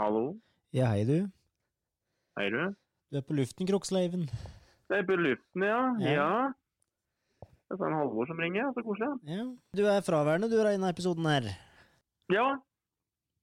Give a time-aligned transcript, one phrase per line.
[0.00, 0.40] Hallo,
[0.72, 1.28] Ja, hei du.
[2.38, 2.60] hei du.
[3.12, 4.22] Du er på luften, Kroksleiven.
[4.88, 5.80] Det er på luften, ja.
[6.00, 6.12] Ja.
[6.14, 7.48] Ja.
[7.68, 9.10] Det er sånn Halvor som ringer, så koselig.
[9.28, 9.44] Ja.
[9.76, 11.50] Du er fraværende, du, i denne episoden her.
[12.32, 12.46] Ja,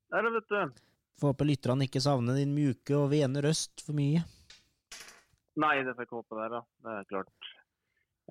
[0.10, 0.82] det er det, vet du.
[1.22, 4.26] Får håpe lytterne ikke savner din mjuke og vene røst for mye.
[5.62, 6.64] Nei, det får jeg ikke håpe der, da.
[6.88, 7.54] Det er klart.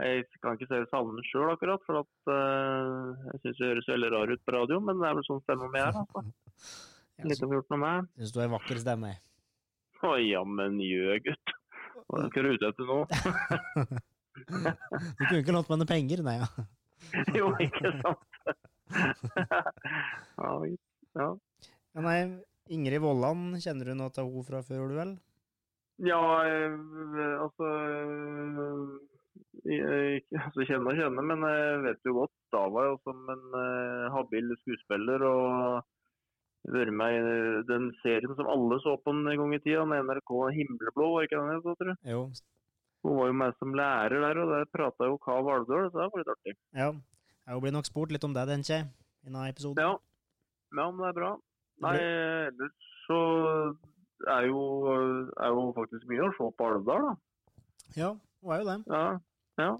[0.03, 3.95] Jeg kan ikke se det savner sjøl akkurat, for at uh, jeg syns det høres
[3.95, 6.27] veldig rar ut på radio, men det er vel sånn stemmer mi er, altså.
[7.25, 8.09] Litt om gjort noe med.
[8.19, 9.15] Syns du er vakker stemme.
[10.05, 11.55] Å, jammen gjø, gutt.
[12.07, 12.99] Hva er du ute etter nå?
[14.37, 16.47] Du kunne ikke lånt meg noen penger, nei ja.
[17.39, 18.27] jo, ikke sant?
[20.37, 20.77] ja, ja.
[21.17, 21.29] ja.
[22.05, 22.19] Nei,
[22.77, 25.15] Ingrid Vollan, kjenner du noe til henne fra før, du vel?
[26.05, 26.77] Ja, eh,
[27.41, 28.85] altså eh,
[29.73, 33.25] jeg- Ikke altså, kjenne og kjenne, men jeg vet jo godt da var jeg som
[33.33, 35.81] en eh, habil skuespiller og
[36.73, 40.33] vært med i den serien som alle så på en gang i tida, den NRK
[40.57, 41.99] Himmelblå, var ikke den het, tror jeg?
[42.13, 42.23] Jo.
[43.07, 46.09] Hun var jo med som lærer der, og der prata jo Kav Alvdal, så det
[46.11, 46.57] var litt artig.
[46.75, 46.91] Ja.
[47.47, 48.89] Jeg blir nok spurt litt om det, tenker jeg,
[49.23, 49.79] i denne episoden.
[49.79, 49.93] Ja.
[50.75, 51.33] ja, men det er bra.
[51.85, 53.21] Nei, ellers så
[54.33, 54.63] er jo,
[55.37, 57.15] er jo faktisk mye å se på Alvdal, da.
[57.95, 58.81] Ja, hun er jo det.
[58.91, 59.05] Ja,
[59.63, 59.75] ja.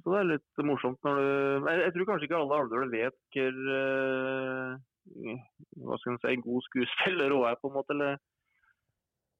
[0.00, 3.16] Så det er litt morsomt når du Jeg, jeg tror kanskje ikke alle alvdøle vet
[3.34, 4.76] hvor eh,
[5.10, 7.96] Hva skal en si god skuespiller òg er, på en måte.
[7.96, 8.18] Eller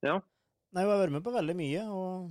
[0.07, 0.21] Ja.
[0.71, 2.31] Nei, hun har vært med på veldig mye, og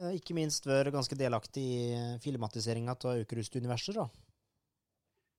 [0.00, 4.06] eh, ikke minst vært ganske delaktig i eh, filmatiseringa av Aukrust-universet, da.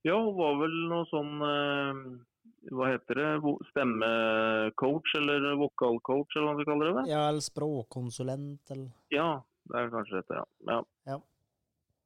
[0.06, 2.02] Ja, hun var vel noe sånn eh,
[2.76, 3.54] Hva heter det?
[3.72, 7.06] Stemmecoach eller vokalcoach, eller hva man kaller det?
[7.14, 9.30] Ja, eller språkkonsulent, eller Ja,
[9.72, 10.46] det er kanskje dette, ja.
[10.74, 10.82] ja.
[11.10, 11.18] Ja.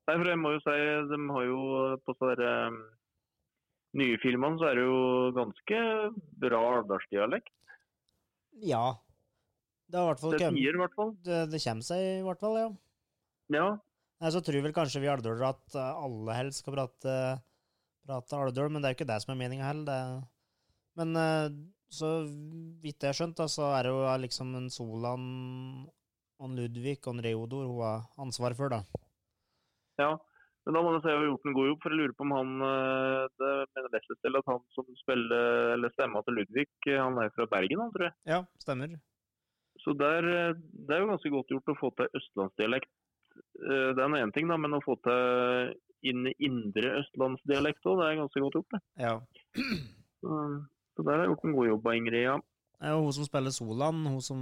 [0.08, 0.78] Nei, for jeg må jo si,
[1.10, 1.60] de har jo
[2.06, 2.54] på sånne
[3.98, 5.00] nye filmene så er det jo
[5.38, 5.80] ganske
[6.44, 7.54] bra aldersdialekt.
[8.62, 9.00] Ja.
[9.90, 11.14] Det har i hvert fall Det kommet i hvert fall.
[11.26, 12.70] det, det kommer seg, i hvert fall, ja.
[13.50, 13.70] Ja,
[14.20, 17.14] Nei, så tror vel kanskje vi alvdølere at eh, alle helst skal prate,
[18.06, 20.18] prate alvdøl, men det er jo ikke det som er meninga heller.
[21.00, 21.46] Men eh,
[21.90, 22.10] så
[22.84, 25.24] vidt jeg har skjønt, da, så er det jo liksom en Solan
[26.40, 28.84] en Ludvig og en Reodor hun har ansvar for, da.
[30.00, 30.12] ja.
[30.68, 32.16] Men da må du si at jeg har gjort en god jobb, for jeg lurer
[32.16, 36.36] på om han eh, Det mener lettest til at han som spiller, eller stemma til
[36.40, 38.16] Ludvig, eh, han er fra Bergen, han, tror jeg.
[38.30, 38.98] Ja, stemmer.
[39.80, 42.92] Så der, eh, det er jo ganske godt gjort å få til østlandsdialekt.
[43.40, 45.72] Det er nå én ting, da, men å få til
[46.10, 48.76] inn indre østlandsdialekt òg, det er ganske godt gjort.
[48.76, 48.82] det.
[49.00, 49.16] Ja.
[50.20, 50.38] Så,
[50.98, 52.34] så der har jeg gjort en god jobb av Ingrid, ja.
[52.90, 54.42] Jo hun som spiller Solan, hun som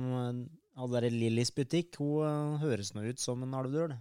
[0.77, 3.93] hadde der Lillys butikk, hun høres nå ut som en alvdøl.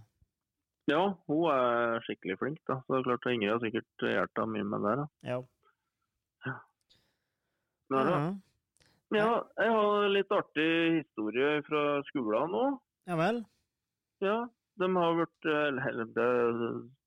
[0.87, 2.75] Ja, hun er skikkelig flink, da.
[2.85, 4.93] Så det er klart Ingrid har sikkert hjulpet mye med det.
[5.01, 5.05] da.
[5.27, 5.37] Ja.
[6.47, 6.55] Ja.
[7.97, 8.03] Ja.
[9.15, 9.27] ja,
[9.63, 12.63] jeg har en litt artig historie fra skolen nå.
[13.07, 13.37] ja vel.
[14.23, 14.37] Ja,
[14.81, 16.51] de har vært eller Det er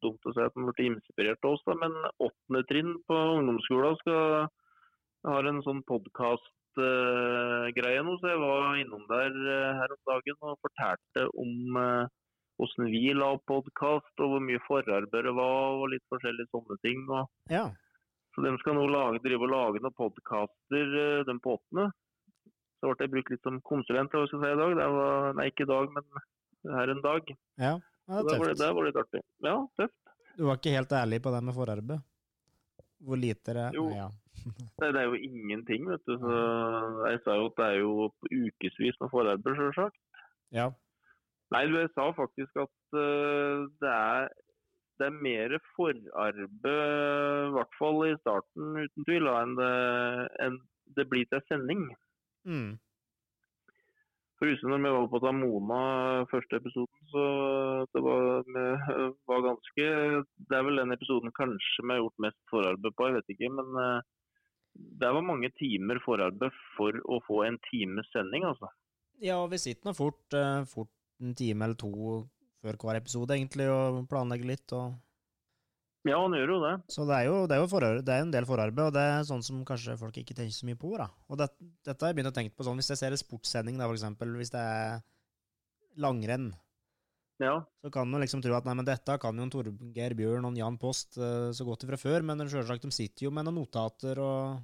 [0.05, 3.15] dumt å si at de har blitt inspirert av oss, da, men åttende trinn på
[3.37, 4.21] ungdomsskolen skal
[5.29, 10.61] har en sånn podkast-greie nå, så jeg var innom der eh, her om dagen og
[10.65, 12.05] fortalte om eh,
[12.61, 16.77] hvordan vi la opp podkast, og hvor mye forarbeid det var, og litt forskjellige sånne
[16.85, 17.07] ting.
[17.09, 17.65] Og, Ja.
[18.35, 21.91] så de skal nå lage, drive og lage noen podkaster, de på åttende.
[22.81, 24.77] Så ble jeg brukt litt som konsulent, hva skal jeg si i dag.
[24.79, 27.33] Det var, nei, ikke i dag, men her en dag.
[27.61, 27.75] Ja,
[28.09, 29.23] ja det det var, det var litt artig.
[29.45, 29.97] Ja, tøft.
[30.39, 32.01] Du var ikke helt ærlig på det med forarbeid?
[33.01, 33.73] Hvor lite det er?
[33.77, 33.89] Jo.
[33.97, 34.09] Ja.
[34.81, 36.15] Det, det er jo ingenting, vet du.
[36.17, 36.31] Så
[37.11, 37.91] jeg sa jo at det er jo
[38.31, 39.97] ukevis med forarbeid, selvsagt.
[40.57, 40.71] ja.
[41.51, 44.31] Nei, du, sa faktisk at uh, det er
[45.01, 49.73] det er mer forarbeid, i hvert fall i starten, uten tvil, da, enn det,
[50.45, 50.59] enn
[50.99, 51.87] det blir til sending.
[52.45, 52.75] Mm.
[54.41, 55.81] For husker når vi var på Tamona
[56.31, 57.25] første episoden, så
[57.93, 58.47] det var,
[59.29, 59.89] var ganske
[60.49, 63.51] Det er vel den episoden kanskje vi har gjort mest forarbeid på, jeg vet ikke.
[63.59, 64.07] Men eh,
[65.03, 68.73] det var mange timer forarbeid for å få en times sending, altså.
[69.21, 71.93] Ja, vi sitter nå fort, eh, fort en time eller to
[72.61, 74.77] før hver episode, egentlig, og planlegger litt.
[74.77, 74.99] og...
[76.09, 76.73] Ja, han gjør jo det.
[76.93, 79.05] Så det er jo, det er jo forarbeid, det er en del forarbeid, og det
[79.05, 80.95] er sånn som kanskje folk ikke tenker så mye på.
[80.97, 81.11] da.
[81.29, 81.51] Og det,
[81.85, 83.99] dette har jeg begynt å tenke på sånn, hvis jeg ser en sportssending, da, for
[83.99, 85.01] eksempel, hvis det er
[86.01, 86.53] langrenn,
[87.41, 90.45] Ja, så kan man liksom tro at nei, men dette kan jo en Torgeir Bjørn
[90.45, 93.49] og en Jan Post uh, så godt fra før, men selvsagt, de sitter jo med
[93.49, 94.61] noen notater, og,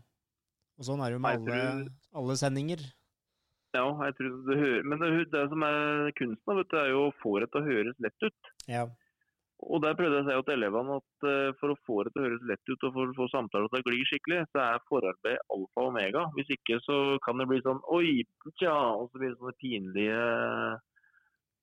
[0.76, 1.86] og sånn er det jo med alle,
[2.20, 2.84] alle sendinger.
[3.76, 7.02] Ja jeg tror det hører Men det, det som er kunsten, vet du, er jo
[7.06, 8.54] å få det til å høres lett ut.
[8.70, 8.86] Ja.
[9.64, 12.20] Og der prøvde jeg å si til elevene at eh, for å få det til
[12.20, 14.84] å høres lett ut og for å få samtalen til å gli skikkelig, så er
[14.90, 16.26] forarbeid alfa og omega.
[16.36, 18.20] Hvis ikke så kan det bli sånn oi,
[18.60, 20.20] tja, og så blir det sånne pinlige,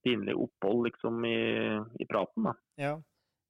[0.07, 1.39] pinlige opphold liksom i,
[2.01, 2.49] i praten.
[2.49, 2.55] da.
[2.81, 2.93] Ja.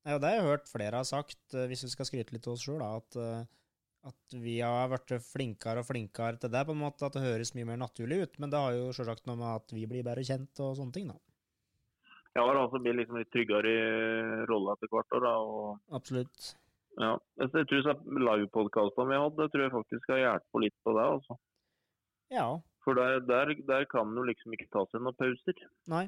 [0.04, 2.58] ja, det har jeg hørt flere har sagt, eh, hvis vi skal skryte litt av
[2.58, 3.46] oss sjøl, at, eh,
[4.04, 7.54] at vi har vært flinkere og flinkere til det, på en måte, at det høres
[7.56, 8.42] mye mer naturlig ut.
[8.44, 11.08] Men det har jo selvsagt noe med at vi blir bedre kjent og sånne ting,
[11.14, 11.20] da.
[12.34, 15.26] Ja, har altså blitt liksom litt tryggere i rolla etter hvert år.
[15.28, 16.54] da, og Absolutt.
[16.98, 17.14] ja.
[17.40, 17.92] Jeg tror
[18.26, 21.06] livepodkastene vi det tror jeg faktisk har hjulpet litt på det.
[21.16, 21.38] altså.
[22.34, 22.48] Ja.
[22.84, 25.62] For der, der, der kan jo liksom ikke ta seg noen pauser.
[25.94, 26.08] Nei.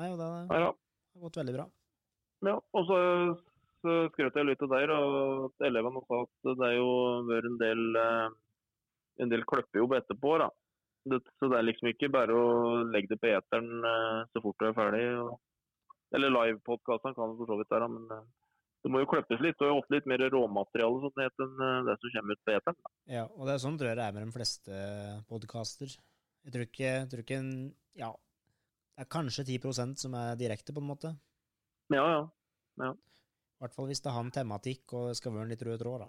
[0.00, 0.72] Nei, og det ja.
[0.72, 1.66] har gått veldig bra.
[2.42, 2.98] Ja, og så,
[3.82, 6.90] så skrøt jeg litt av der, og elevene sa at det er jo
[7.28, 8.28] vært en del, eh,
[9.24, 10.36] en del kløppejobb etterpå.
[10.42, 10.50] da.
[11.10, 14.62] Det, så det er liksom ikke bare å legge det på eteren eh, så fort
[14.62, 15.02] du er ferdig.
[15.24, 15.34] Og,
[16.14, 18.24] eller livepodkastene kan for så vidt være, men eh,
[18.82, 19.62] det må jo kløppes litt.
[19.62, 22.80] Og ofte litt mer råmateriale sånn det heter, enn det som kommer ut på eteren.
[22.82, 22.96] da.
[23.18, 24.82] Ja, og det er sånn tror jeg det er med de fleste
[25.30, 25.96] podkaster.
[26.42, 27.54] Jeg tror ikke, jeg tror ikke en
[27.98, 28.08] Ja,
[28.96, 31.16] det er kanskje 10% som er direkte, på en måte.
[31.92, 32.22] Ja, Ja,
[32.86, 32.92] ja.
[33.62, 36.02] I hvert fall hvis det har en tematikk og skal være en litt rød tråd,
[36.02, 36.08] da.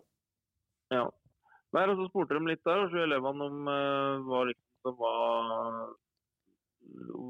[0.97, 1.03] ja.
[1.73, 4.97] Nei, og så spurte de litt der, og så elevene om uh, hva liksom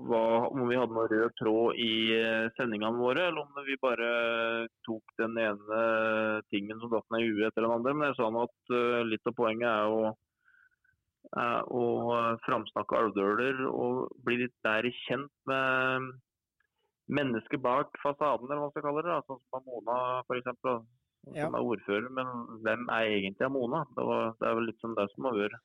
[0.07, 4.07] hva, om vi hadde noen rød tråd i eh, sendingene våre, eller om vi bare
[4.87, 5.83] tok den ene
[6.49, 7.93] tingen som datt ned i huet etter den andre.
[7.93, 10.11] Men jeg sa nå at uh, litt av poenget er å,
[11.43, 11.85] er å
[12.47, 16.13] framsnakke alvdøler og bli litt bedre kjent med
[17.13, 19.17] mennesket bak fasaden, eller hva man skal kalle det.
[19.29, 20.51] Sånn som Mona f.eks.
[20.63, 21.45] Som Ja.
[21.47, 22.27] er ordfører, men
[22.65, 23.85] hvem er egentlig Mona?
[23.95, 25.59] Det, var, det er vel litt som det som har vært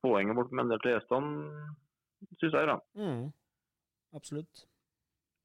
[0.00, 1.74] poenget bort med en del til gjestene,
[2.40, 2.68] syns jeg.
[2.70, 2.76] da.
[2.96, 3.26] Mm.
[4.16, 4.62] Absolutt.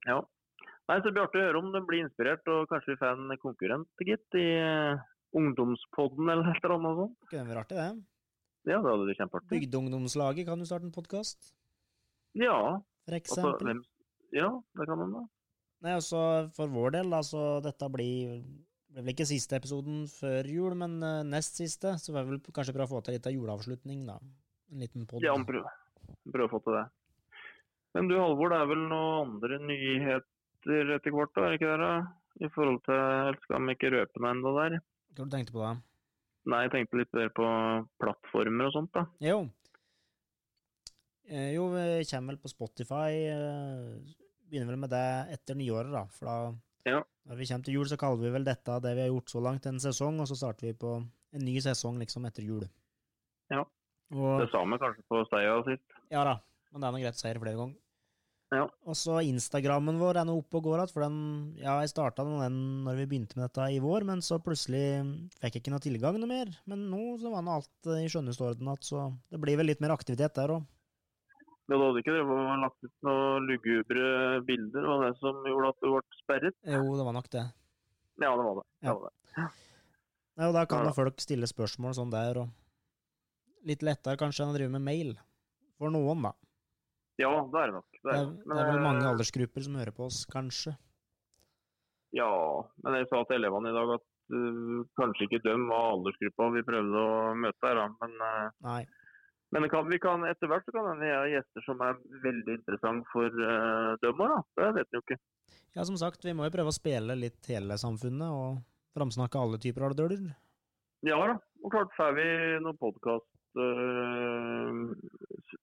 [0.06, 0.20] Ja.
[0.88, 3.12] Nei, så Det blir artig å høre om de blir inspirert, og kanskje vi får
[3.18, 5.02] en konkurrent, gitt, i eh,
[5.36, 7.18] Ungdomspodden eller et eller annet sånt.
[7.30, 7.90] Kunne vært artig, det.
[8.72, 9.50] Ja, det hadde vært kjempeartig.
[9.52, 11.52] Bygdeungdomslaget kan jo starte en podkast,
[12.34, 12.56] Ja,
[13.06, 13.66] for altså, eksempel.
[13.68, 13.84] hvem,
[14.36, 15.26] ja, det kan hende.
[15.80, 18.42] Nei, altså For vår del, da, så dette blir
[18.90, 21.94] blir vel ikke siste episoden før jul, men uh, nest siste.
[22.02, 24.18] Så får vi vel kanskje prøve å få til litt av juleavslutning, da.
[24.70, 25.24] En liten podd.
[25.24, 25.66] Ja, prøv,
[26.30, 26.86] prøv å få til det.
[27.94, 31.78] Men du Halvor, det er vel noen andre nyheter etter hvert, da, er ikke det?
[31.86, 31.94] da?
[32.40, 34.76] I forhold til eller Skal vi ikke røpe noe ennå der?
[35.16, 35.72] Hva du tenkt på da?
[36.50, 37.46] Nei, jeg tenkte litt mer på
[38.00, 39.04] plattformer og sånt, da.
[39.24, 39.42] Jo.
[41.30, 43.10] Eh, jo, vi kommer vel på Spotify.
[43.30, 44.16] Eh,
[44.50, 45.04] begynner vel med det
[45.36, 46.04] etter nyåret, da.
[46.10, 46.54] For da
[46.90, 47.02] Ja.
[47.28, 49.40] når vi kommer til jul, så kaller vi vel dette det vi har gjort så
[49.42, 50.96] langt, en sesong, og så starter vi på
[51.32, 52.68] en ny sesong liksom etter jul.
[53.50, 53.60] Ja.
[54.12, 55.80] Og, Det samme kanskje på Steia sitt.
[56.10, 56.40] ja da,
[56.72, 57.76] men det er noe greit å si det flere ganger.
[58.52, 58.64] Ja.
[58.84, 62.24] Og så Instagrammen vår er nå oppe og går igjen, for den Ja, jeg starta
[62.24, 65.78] den når vi begynte med dette i vår, men så plutselig fikk jeg ikke noe
[65.78, 66.46] tilgang noe mer.
[66.66, 69.80] Men nå så var nå alt i skjønneste orden igjen, så det blir vel litt
[69.80, 70.66] mer aktivitet der òg.
[71.70, 74.06] Du hadde ikke det var lagt ut noen lugubre
[74.42, 76.56] bilder, var det som gjorde at du ble sperret?
[76.66, 77.44] Jo, det var nok det.
[78.20, 78.64] Ja, det var det.
[78.82, 79.44] det, var det.
[80.40, 84.54] Ja, og Da kan Ja, folk stille spørsmål sånn der, og litt lettere kanskje enn
[84.54, 85.14] å drive med mail.
[85.78, 86.34] For noen, da.
[87.20, 87.90] Ja, det er det nok.
[87.94, 90.74] Det Det er, det, det er vel mange aldersgrupper som hører på oss, kanskje.
[92.16, 92.30] Ja,
[92.82, 96.66] men jeg sa til elevene i dag at uh, kanskje ikke de var aldersgruppa vi
[96.66, 97.86] prøvde å møte her, da.
[98.02, 98.80] Men, uh, Nei.
[99.54, 102.58] Men kan, vi kan, etter hvert så kan hende jeg har gjester som er veldig
[102.60, 104.36] interessante for uh, dem òg.
[104.58, 105.18] Det vet vi jo ikke.
[105.74, 108.62] Ja, som sagt, vi må jo prøve å spille litt hele samfunnet, og
[108.96, 110.30] framsnakke alle typer alvdøler.
[111.06, 111.36] Ja da.
[111.64, 112.26] Og klart får vi
[112.62, 113.28] noen podkast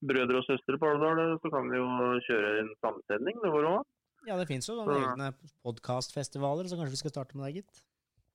[0.08, 1.88] brødre og søstre på Alvdal, så kan vi jo
[2.28, 3.86] kjøre en samsending det går òg.
[4.28, 7.62] Ja, det fins jo Så- noen egne podkastfestivaler, så kanskje vi skal starte med det,
[7.62, 7.84] gitt.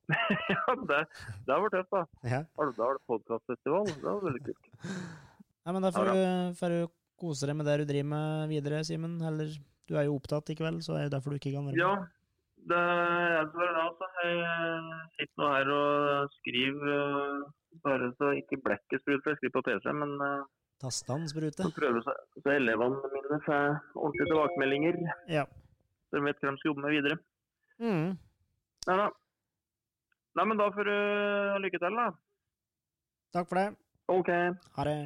[0.52, 1.06] ja, det,
[1.46, 2.04] det har vært tøft, da.
[2.24, 2.40] Ja.
[2.58, 3.84] Alvdal podkastfestival.
[3.86, 4.66] Det var veldig kult.
[5.62, 6.22] Nei, men da får du,
[6.58, 6.80] får du
[7.22, 9.18] kose deg med det du driver med videre, Simen.
[9.22, 9.52] Eller
[9.88, 11.82] du er jo opptatt i kveld, så er det derfor du ikke kan være med.
[11.82, 11.92] Ja,
[12.70, 14.08] det er bare da, altså.
[14.22, 14.42] jeg
[15.18, 17.46] sitter nå her og skriver øh,
[17.86, 20.44] bare så ikke blekket spruter, jeg skriver på PC, men øh,
[20.82, 21.62] Tastene spruter.
[21.66, 25.00] så prøver så, så elevene mine får ordentlige tilbakemeldinger,
[25.30, 25.44] Ja.
[26.10, 27.18] så de vet hva de skal jobbe med videre.
[27.82, 28.08] Mm.
[28.88, 29.08] Nei da.
[30.38, 30.96] Nei, men da får du
[31.66, 32.06] lykke til, da.
[33.36, 33.68] Takk for det.
[34.10, 34.30] OK,
[34.78, 34.96] Ha det.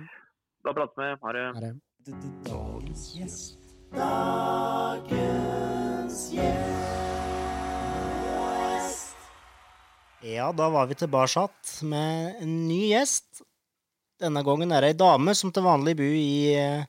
[0.66, 1.08] Da prates vi.
[1.22, 1.72] Ha det.
[2.46, 3.58] Dagens gjest.
[4.86, 6.82] Dagens gjest.
[10.26, 11.46] Ja, da var vi tilbake
[11.86, 13.42] med en ny gjest.
[14.18, 16.86] Denne gangen er det ei dame som til vanlig bor i eh,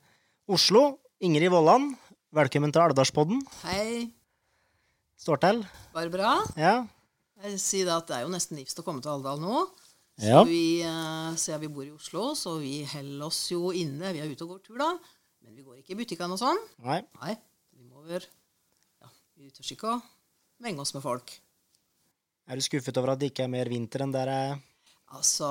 [0.48, 0.98] Oslo.
[1.20, 1.90] Ingrid Vollan.
[2.34, 3.38] Velkommen til Alvdalspodden.
[3.68, 4.08] Hei,
[5.18, 5.62] Står til?
[5.94, 6.32] bare bra.
[6.56, 6.86] Ja.
[7.44, 9.64] Jeg sier da at det er jo nesten livs å komme til Alvdal nå.
[10.18, 10.42] Så Ja.
[10.44, 14.12] vi, eh, siden vi bor i Oslo, så vi holder oss jo inne.
[14.12, 14.98] Vi er ute og går tur, da.
[15.44, 16.58] Men vi går ikke i butikkene og sånn.
[16.82, 17.02] Nei.
[17.22, 17.36] Nei,
[17.76, 18.24] vi må over
[19.00, 20.02] Ja, vi tør ikke å
[20.60, 21.30] menge oss med folk.
[22.48, 24.60] Er du skuffet over at det ikke er mer vinter enn der er?
[25.12, 25.48] Altså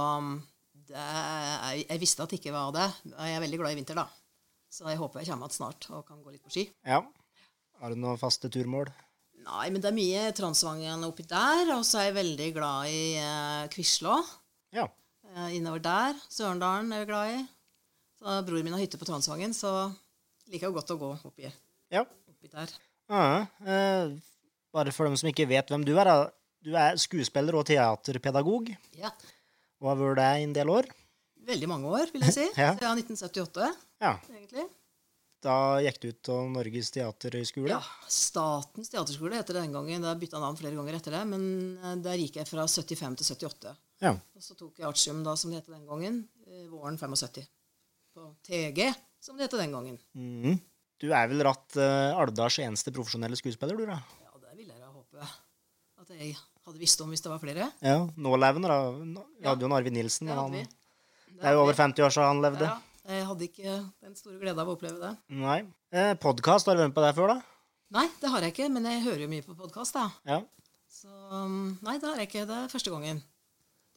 [0.87, 2.93] det er, Jeg visste at det ikke var det.
[3.05, 4.07] Jeg er veldig glad i vinter, da.
[4.69, 6.69] Så jeg håper jeg kommer igjen snart og kan gå litt på ski.
[6.85, 7.01] Ja.
[7.79, 8.91] Har du noen faste turmål?
[9.45, 11.71] Nei, men det er mye Transvangen oppi der.
[11.77, 14.17] Og så er jeg veldig glad i eh, Quisla.
[14.75, 14.87] Ja.
[15.35, 16.17] Eh, innover der.
[16.31, 17.41] Sørendalen er vi glad i.
[18.17, 19.71] Så Broren min har hytte på Transvangen, så
[20.49, 21.51] liker jeg godt å gå oppi,
[21.93, 22.01] Ja.
[22.03, 22.71] oppi der.
[23.09, 24.15] Ja, eh,
[24.73, 26.03] bare for dem som ikke vet hvem du er.
[26.05, 26.31] da.
[26.63, 29.11] Du er skuespiller og teaterpedagog, Ja.
[29.79, 30.85] og har vært det i en del år.
[31.45, 32.47] Veldig mange år, vil jeg si.
[32.57, 32.73] Ja.
[32.75, 34.67] Siden 1978, Ja, egentlig.
[35.41, 37.69] Da gikk du ut av Norges teaterhøgskole.
[37.69, 40.01] Ja, Statens teaterskole heter det den gangen.
[40.01, 41.27] Det har bytta navn flere ganger etter det.
[41.27, 43.75] Men eh, der gikk jeg fra 75 til 78.
[44.03, 44.11] Ja.
[44.35, 47.47] Og så tok jeg artium, da, som det het den gangen, eh, våren 75.
[48.13, 49.97] På TG, som det het den gangen.
[50.13, 50.59] Mhm.
[50.99, 53.99] Du er vel ratt uh, Alvdals eneste profesjonelle skuespiller, du, da?
[54.23, 55.21] Ja, det ville jeg da håpe
[56.01, 56.31] at jeg
[56.65, 57.67] hadde visst om hvis det var flere.
[57.85, 58.77] Ja, Nålevende, da.
[59.05, 62.09] Nå- Vi hadde jo en Arvid Nilsen, Det han, det er jo over 50 år
[62.15, 62.65] siden han levde.
[62.65, 62.79] Ja,
[63.13, 65.13] jeg hadde ikke den store gleda av å oppleve det.
[65.29, 65.59] Nei.
[65.93, 67.37] Eh, Podkast, har du vært med på det før, da?
[67.93, 70.09] Nei, det har jeg ikke, men jeg hører jo mye på podkast, da.
[70.25, 70.41] Ja.
[70.89, 72.47] Så um, nei, det har jeg ikke.
[72.49, 73.21] Det er første gangen.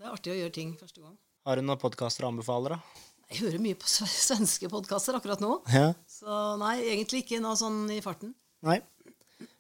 [0.01, 1.17] Det er artig å gjøre ting første gang.
[1.45, 3.09] Har du noen podkaster å anbefale, da?
[3.29, 5.59] Jeg hører mye på svenske podkaster akkurat nå.
[5.69, 5.91] Ja.
[6.09, 8.31] Så nei, egentlig ikke noe sånn i farten.
[8.65, 8.79] Nei.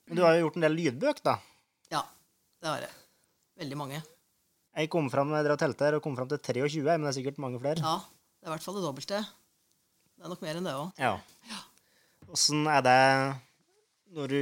[0.08, 1.34] Men du har jo gjort en del lydbøk, da.
[1.92, 2.00] Ja,
[2.64, 2.96] det har jeg.
[3.60, 4.00] Veldig mange.
[4.80, 7.12] Jeg kom fram, jeg drev og telte her, og kom fram til 23, men det
[7.12, 7.84] er sikkert mange flere.
[7.84, 7.98] Ja,
[8.40, 9.20] det er i hvert fall det dobbelte.
[9.20, 11.04] Det er nok mer enn det òg.
[11.04, 11.60] Ja.
[12.32, 12.98] Åssen er det
[14.16, 14.40] når du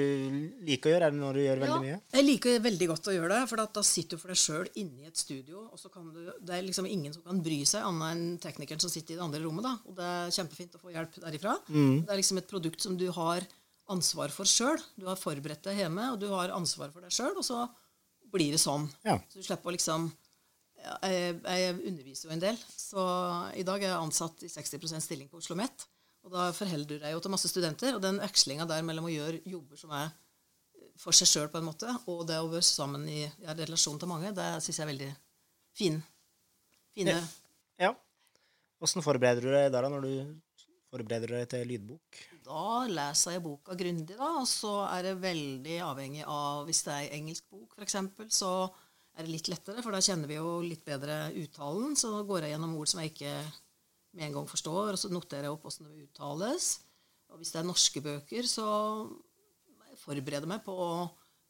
[0.65, 1.09] liker å gjøre?
[1.09, 1.99] Er det når du gjør veldig mye?
[2.15, 5.05] Jeg liker veldig godt å gjøre det, for da sitter du for deg sjøl inne
[5.05, 5.67] i et studio.
[5.69, 8.81] og så kan du, Det er liksom ingen som kan bry seg, annet enn teknikeren
[8.81, 9.67] som sitter i det andre rommet.
[9.67, 11.59] da, og Det er kjempefint å få hjelp derifra.
[11.69, 12.07] Mm.
[12.07, 13.45] Det er liksom et produkt som du har
[13.93, 14.81] ansvar for sjøl.
[14.97, 17.67] Du har forberedt deg hjemme, og du har ansvar for deg sjøl, og så
[18.33, 18.89] blir det sånn.
[19.05, 19.19] Ja.
[19.29, 20.11] Så du slipper å liksom
[20.79, 23.05] ja, jeg, jeg underviser jo en del, så
[23.59, 25.89] i dag er jeg ansatt i 60% stilling på Oslo OsloMet.
[26.27, 29.13] Og da forholder du deg jo til masse studenter, og den vekslinga der mellom å
[29.13, 30.11] gjøre jobber som er
[30.99, 34.11] for seg sjøl, på en måte, og det å være sammen i ja, relasjon til
[34.11, 35.13] mange, det syns jeg er veldig
[35.79, 36.01] fin.
[36.97, 37.21] Fine
[37.79, 37.93] Ja.
[38.83, 40.13] Åssen forbereder du deg der da, når du
[40.91, 42.19] forbereder deg til lydbok?
[42.49, 46.95] Da leser jeg boka grundig, da, og så er det veldig avhengig av Hvis det
[46.95, 47.97] er engelsk bok, f.eks.,
[48.35, 48.53] så
[49.19, 51.97] er det litt lettere, for da kjenner vi jo litt bedre uttalen.
[51.99, 53.35] Så går jeg gjennom ord som jeg ikke
[54.19, 56.69] med en gang forstår, og så noterer jeg opp hvordan det uttales.
[57.31, 58.69] Og hvis det er norske bøker, så
[60.03, 60.93] forbereder jeg meg på å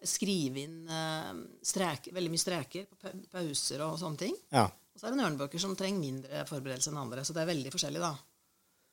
[0.09, 1.31] skrive inn eh,
[1.67, 4.37] streker, veldig mye streker på pauser og sånne ting.
[4.55, 4.69] Ja.
[4.69, 7.25] Og så er det noen som trenger mindre forberedelse enn andre.
[7.27, 8.13] Så det er veldig forskjellig, da.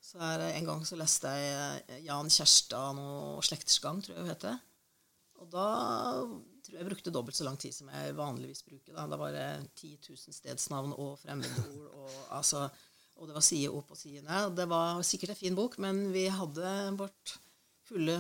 [0.06, 4.30] Så er det En gang så leste jeg Jan Kjærstad noe 'Slektersgang', tror jeg hun
[4.30, 4.60] heter.
[5.42, 5.70] Og da
[6.66, 8.94] tror jeg jeg brukte dobbelt så lang tid som jeg vanligvis bruker.
[8.94, 11.90] Da, da var det 10 000 stedsnavn og fremmedord.
[12.04, 12.68] Og, altså,
[13.16, 14.50] og det var side opp og side ned.
[14.50, 17.38] Og Det var sikkert en fin bok, men vi hadde vårt
[17.88, 18.20] fulle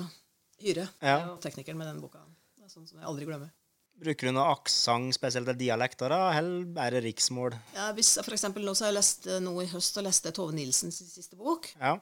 [0.63, 0.87] hyre.
[1.01, 1.19] Ja.
[1.33, 2.23] Og teknikeren med den boka.
[2.55, 3.51] Det er sånn som jeg aldri glemmer.
[3.95, 7.55] Bruker du noe aksent, spesielt til dialekter, da, eller er det riksmål?
[7.77, 10.55] Ja, hvis for eksempel, nå så har jeg lest noe i høst, og leste Tove
[10.55, 11.69] Nilsens siste bok.
[11.79, 11.93] Ja.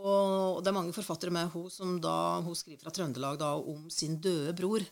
[0.00, 3.90] Og det er mange forfattere med hun som da, hun skriver fra Trøndelag da, om
[3.92, 4.84] sin døde bror.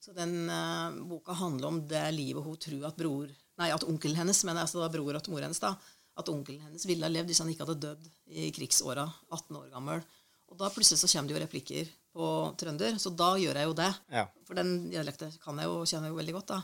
[0.00, 3.28] Så den eh, boka handler om det livet hun tror at bror
[3.60, 5.74] Nei, at onkelen hennes, men altså da bror og mor hennes, da.
[6.18, 9.70] At onkelen hennes ville ha levd hvis han ikke hadde dødd i krigsåra, 18 år
[9.74, 10.02] gammel.
[10.50, 12.26] Og da plutselig så kommer det jo replikker på
[12.58, 13.88] trønder, så da gjør jeg jo det.
[14.10, 14.26] Ja.
[14.46, 16.60] For den dialekten kan jeg jo, kjenner jeg jo veldig godt, da.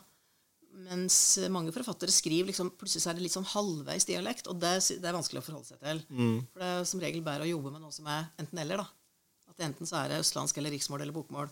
[0.87, 1.17] Mens
[1.55, 5.09] mange forfattere skriver liksom, plutselig så er det litt sånn halvveis dialekt, og det, det
[5.09, 6.03] er vanskelig å forholde seg til.
[6.11, 6.41] Mm.
[6.51, 9.47] For det er som regel bedre å jobbe med noe som er enten-eller, da.
[9.55, 11.49] At enten så er det østlandsk eller riksmål eller bokmål,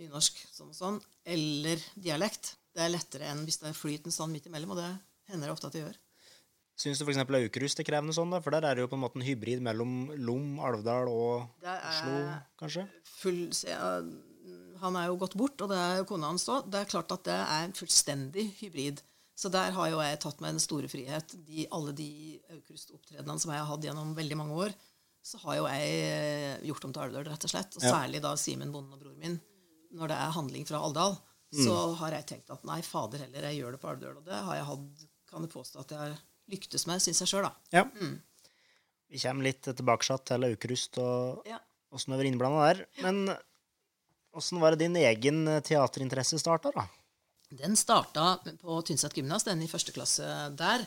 [0.00, 2.56] nynorsk, sånn og sånn, eller dialekt.
[2.74, 4.90] Det er lettere enn hvis det er flyt en stand midt imellom, og det
[5.30, 6.00] hender det ofte at det gjør.
[6.78, 7.18] Syns du f.eks.
[7.26, 8.38] Aukrust er krevende sånn, da?
[8.44, 11.48] For der er det jo på en måte en hybrid mellom Lom, Alvdal og
[11.90, 12.16] Oslo,
[12.60, 12.84] kanskje?
[13.18, 13.98] full ja,
[14.78, 16.68] Han er jo gått bort, og det er jo kona hans òg.
[16.70, 19.02] Det er klart at det er en fullstendig hybrid.
[19.38, 21.34] Så der har jo jeg tatt meg en store frihet.
[21.46, 22.06] De, alle de
[22.56, 24.72] Aukrust-opptredenene som jeg har hatt gjennom veldig mange år,
[25.22, 27.74] så har jo jeg eh, gjort om til Alvdal, rett og slett.
[27.78, 27.90] Og Ja.
[27.98, 29.36] særlig da Simen, bonden og broren min.
[29.98, 31.18] Når det er handling fra Alvdal,
[31.54, 34.16] så har jeg tenkt at nei, fader heller, jeg gjør det på Alvdal.
[34.22, 36.18] Og det har jeg hatt, kan jeg påstå at jeg har
[36.48, 37.52] lyktes med, syns jeg sjøl, da.
[37.74, 37.84] Ja.
[39.08, 41.58] Vi kommer litt tilbake til Aukrust og Ja.
[41.92, 42.86] åssen du har vært innblanda der.
[43.02, 43.36] Men
[44.36, 46.86] åssen var det din egen teaterinteresse starta, da?
[47.50, 50.26] Den starta på Tynset gymnas, den i første klasse
[50.56, 50.84] der.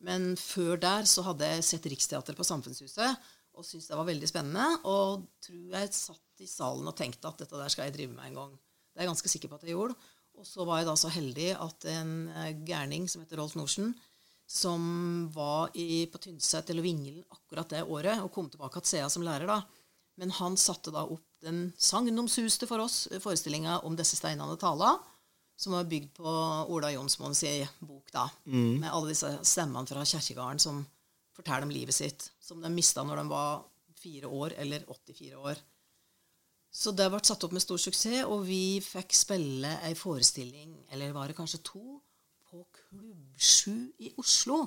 [0.00, 3.18] Men før der så hadde jeg sett Riksteatret på Samfunnshuset
[3.52, 4.80] og syntes det var veldig spennende.
[4.88, 8.30] Og tror jeg satt i salen og tenkte at dette der skal jeg drive med
[8.30, 8.54] en gang.
[8.56, 9.96] Det er jeg ganske sikker på at jeg gjorde.
[10.40, 13.92] Og så var jeg da så heldig at en eh, gærning som heter Rolf Norsen,
[14.50, 14.82] som
[15.30, 19.22] var i, på Tynset eller Vingelen akkurat det året, og kom tilbake til SEA som
[19.22, 19.60] lærer da.
[20.18, 24.96] Men han satte da opp den sagnomsuste for oss forestillinga om disse steinene tala,
[25.60, 26.34] som var bygd på
[26.72, 27.44] Ola Jonsmoens
[27.78, 28.26] bok, da,
[28.80, 30.82] med alle disse stemmene fra kjerkegarden som
[31.36, 33.62] forteller om livet sitt, som de mista når de var
[34.00, 35.62] fire år eller 84 år.
[36.70, 41.14] Så det ble satt opp med stor suksess, og vi fikk spille ei forestilling, eller
[41.14, 42.00] var det kanskje to,
[42.50, 44.64] på Klubb 7 i Oslo.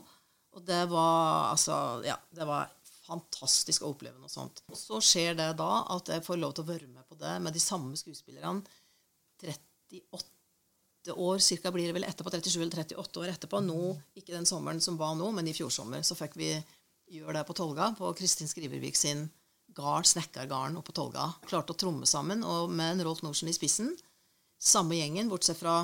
[0.53, 1.75] Og det var altså
[2.05, 2.71] Ja, det var
[3.03, 4.63] fantastisk å oppleve noe sånt.
[4.71, 7.35] Og så skjer det da at jeg får lov til å være med på det
[7.43, 8.63] med de samme skuespillerne
[9.43, 13.59] 38 år cirka blir det vel etterpå, 37 eller 38 år etterpå.
[13.65, 13.79] Nå,
[14.15, 16.53] ikke den sommeren som var nå, men i fjor sommer, så fikk vi
[17.11, 19.27] gjøre det på Tolga, på Kristin Skrivervik sin
[19.75, 21.27] gard, snekkergarden oppe på Tolga.
[21.49, 23.91] Klarte å tromme sammen, og med en Rolf Norsen i spissen.
[24.63, 25.81] Samme gjengen, bortsett fra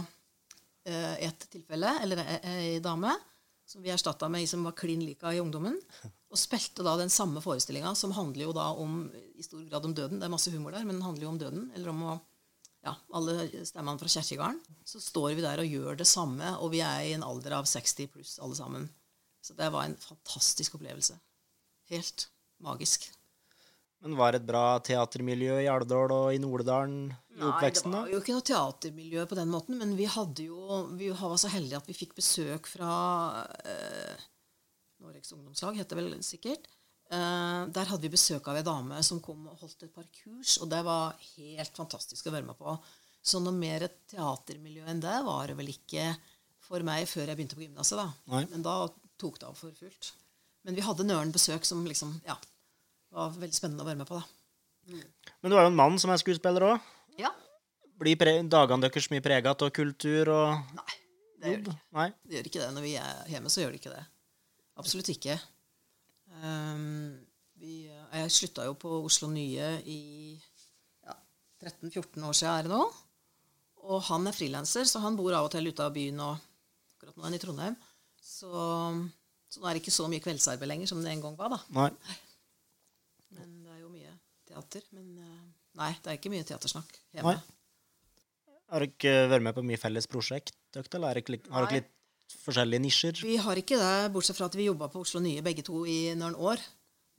[0.85, 3.15] eh, ett tilfelle, eller ei, ei dame,
[3.69, 5.77] som vi erstatta med ei som var klin lika i ungdommen.
[6.29, 9.95] Og spilte da den samme forestillinga, som handler jo da om, i stor grad om
[9.97, 10.19] døden.
[10.21, 11.63] Det er masse humor der, men den handler jo om døden.
[11.73, 12.17] Eller om å
[12.85, 14.59] ja, alle stemmene fra kjerkegarden.
[14.87, 17.67] Så står vi der og gjør det samme, og vi er i en alder av
[17.69, 18.87] 60 pluss alle sammen.
[19.41, 21.17] Så det var en fantastisk opplevelse.
[21.89, 22.27] Helt
[22.63, 23.09] magisk.
[23.99, 28.05] Men var det et bra teatermiljø i Alvdal og i Nordedalen i oppveksten, da?
[28.05, 31.09] Nei, det var jo ikke noe teatermiljø på den måten, men vi hadde jo Vi
[31.11, 32.91] var så heldige at vi fikk besøk fra
[33.67, 34.27] eh,
[35.03, 36.69] Norges ungdomslag, heter det vel sikkert.
[37.11, 40.55] Eh, der hadde vi besøk av ei dame som kom og holdt et par kurs,
[40.63, 42.75] og det var helt fantastisk å være med på.
[43.19, 46.13] Så noe mer et teatermiljø enn det var det vel ikke
[46.69, 47.99] for meg før jeg begynte på gymnaset.
[48.29, 48.85] Men da
[49.19, 50.13] tok det av for fullt.
[50.63, 52.35] Men vi hadde nøren besøk som liksom, ja,
[53.15, 54.99] var veldig spennende å være med på, da.
[55.41, 56.89] Men du er jo en mann som er skuespiller òg.
[57.19, 57.31] Ja.
[57.99, 58.17] Blir
[58.49, 60.99] dagene deres mye prega av kultur og Nei,
[61.39, 61.79] det gjør det ikke.
[61.97, 62.07] Nei?
[62.23, 62.69] Det gjør ikke det.
[62.75, 64.05] Når vi er hjemme, så gjør det ikke det.
[64.79, 65.35] Absolutt ikke.
[66.39, 67.19] Um,
[67.59, 69.99] vi, jeg slutta jo på Oslo Nye i
[71.03, 71.15] ja,
[71.65, 72.83] 13-14 år siden er det nå.
[73.89, 76.37] Og han er frilanser, så han bor av og til ute av byen, og
[76.95, 77.77] akkurat nå er han i Trondheim.
[78.23, 78.51] Så,
[79.49, 81.61] så nå er det ikke så mye kveldsarbeid lenger som det en gang var, da.
[81.75, 82.17] Nei.
[83.35, 84.15] Men det er jo mye
[84.59, 84.85] teater.
[84.95, 85.45] Men eh,
[85.79, 87.37] nei, det er ikke mye teatersnakk hjemme.
[87.37, 88.57] Nei.
[88.69, 93.21] Har dere vært med på mye felles prosjekt, eller er har dere litt forskjellige nisjer?
[93.25, 96.13] Vi har ikke det, bortsett fra at vi jobba på Oslo Nye begge to i
[96.17, 96.61] noen år.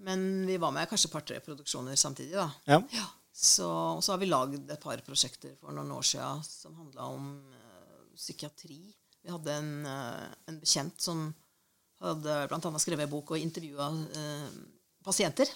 [0.06, 2.46] Men vi var med kanskje et par-tre produksjoner samtidig, da.
[2.70, 2.78] Ja.
[2.94, 3.66] Ja, så,
[3.98, 7.26] og så har vi lagd et par prosjekter for noen år siden som handla om
[7.50, 8.80] uh, psykiatri.
[9.20, 11.26] Vi hadde en, uh, en bekjent som
[12.00, 12.72] hadde bl.a.
[12.80, 14.48] skrevet en bok og intervjua uh,
[15.04, 15.50] pasienter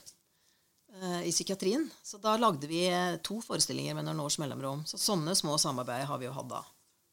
[1.26, 1.88] i psykiatrien.
[2.02, 4.84] Så da lagde vi eh, to forestillinger med noen års mellomrom.
[4.86, 6.60] Så sånne små samarbeid har vi jo hatt da.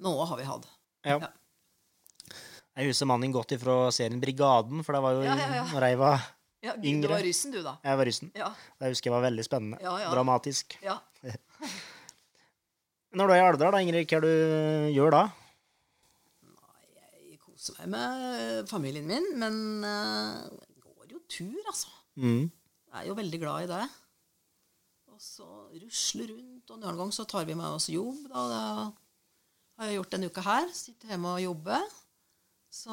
[0.05, 0.67] Noe har vi hatt.
[1.07, 1.17] Ja.
[1.23, 1.31] Ja.
[2.77, 5.97] Jeg husker mannen godt ifra serien Brigaden, for det var jo Ja, ja, når jeg
[5.99, 6.21] var,
[6.63, 7.09] Ja, du, Yngre.
[7.09, 7.73] Du var russen, du, da.
[7.83, 8.31] jeg var russen.
[8.37, 8.51] Ja.
[8.79, 9.95] Det husker jeg var veldig spennende.
[10.13, 10.77] Dramatisk.
[10.85, 10.99] ja.
[13.11, 14.29] Når du er i Alvdal, da, Ingrid, hva du
[14.95, 15.23] gjør du da?
[16.47, 16.85] Nei,
[17.33, 20.47] Jeg koser meg med familien min, men uh,
[20.79, 21.91] går jo tur, altså.
[22.15, 22.45] Mm.
[22.91, 23.83] Jeg er jo veldig glad i det.
[25.11, 25.47] Og så
[25.79, 28.25] rusle rundt, og noen ganger så tar vi med oss jobb.
[28.27, 28.43] Da.
[28.51, 30.71] Det har jeg gjort denne uka her.
[30.75, 31.85] Sitter hjemme og jobber.
[32.71, 32.91] Så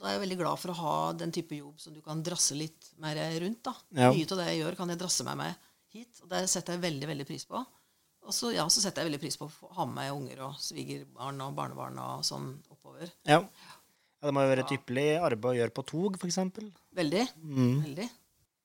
[0.00, 2.56] da er jeg veldig glad for å ha den type jobb som du kan drasse
[2.56, 3.62] litt mer rundt.
[3.68, 3.74] da.
[3.92, 4.12] Ja.
[4.12, 6.22] Mye av det jeg gjør, kan jeg drasse meg med hit.
[6.24, 7.60] Og det setter jeg veldig, veldig pris på.
[8.22, 10.58] Og så, ja, så setter jeg veldig pris på å ha med meg unger og
[10.62, 13.10] svigerbarn og barnebarn og sånn oppover.
[13.28, 13.42] Ja.
[13.42, 13.78] ja.
[14.22, 16.38] Det må jo være et ypperlig arbeid å gjøre på tog, f.eks.
[16.94, 17.24] Veldig.
[17.42, 17.78] Mm.
[17.88, 18.06] Veldig.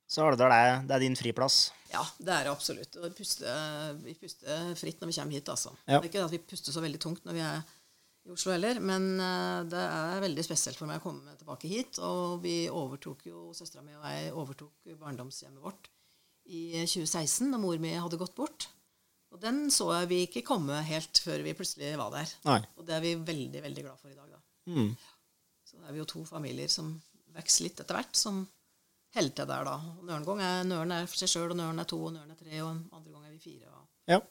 [0.08, 1.72] Så Alvdal er, det er din friplass.
[1.92, 2.96] Ja, det er det absolutt.
[3.00, 5.74] Og vi puster, vi puster fritt når vi kommer hit, altså.
[5.86, 5.98] Ja.
[5.98, 7.60] Det er ikke at vi puster så veldig tungt når vi er
[8.28, 12.00] i Oslo heller, men eh, det er veldig spesielt for meg å komme tilbake hit.
[12.04, 15.92] Og vi overtok jo, søstera mi og jeg overtok barndomshjemmet vårt
[16.48, 18.70] i 2016, da mor mi hadde gått bort.
[19.36, 22.32] Og den så vi ikke komme helt før vi plutselig var der.
[22.48, 22.62] Nei.
[22.80, 24.40] Og det er vi veldig, veldig glad for i dag, da.
[24.72, 24.94] Mm.
[25.68, 26.94] Så er vi jo to familier som
[27.36, 28.46] vokser litt etter hvert, som
[29.18, 29.76] holder til der, da.
[30.08, 32.40] Noen ganger er Nøren er for seg sjøl, og Nøren er to, og Nøren er
[32.40, 33.74] tre, og andre ganger er vi fire.
[33.74, 33.84] Og...
[34.14, 34.22] Ja.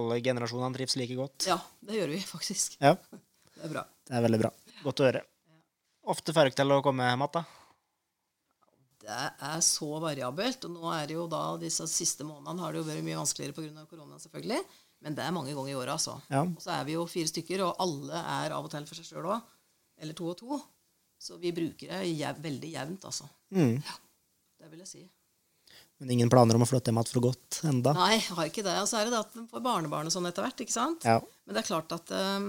[0.00, 1.48] Alle generasjonene trives like godt.
[1.48, 2.78] Ja, det gjør vi faktisk.
[2.82, 2.96] Ja.
[3.60, 3.80] Det er bra.
[4.08, 4.48] Det er veldig bra.
[4.86, 5.20] Godt å høre.
[6.08, 7.48] Ofte får dere til å komme hjem igjen?
[9.00, 9.18] Det
[9.50, 10.64] er så variabelt.
[10.64, 13.56] Og nå er det jo da, disse siste månedene har det jo vært mye vanskeligere
[13.58, 13.84] pga.
[13.90, 14.62] korona, selvfølgelig.
[15.04, 16.18] Men det er mange ganger i året, altså.
[16.32, 16.42] Ja.
[16.44, 19.08] Og så er vi jo fire stykker, og alle er av og til for seg
[19.08, 19.52] sjøl òg.
[20.00, 20.60] Eller to og to.
[21.20, 23.26] Så vi bruker det jev veldig jevnt, altså.
[23.52, 23.74] Mm.
[24.60, 25.02] Det vil jeg si.
[26.00, 27.92] Men ingen planer om å flytte hjem igjen for godt enda?
[27.98, 28.76] Nei, jeg har ikke det.
[28.80, 31.04] Og så er det det at man får barnebarn og sånn etter hvert, ikke sant?
[31.04, 31.18] Ja.
[31.44, 32.46] Men det er klart at um,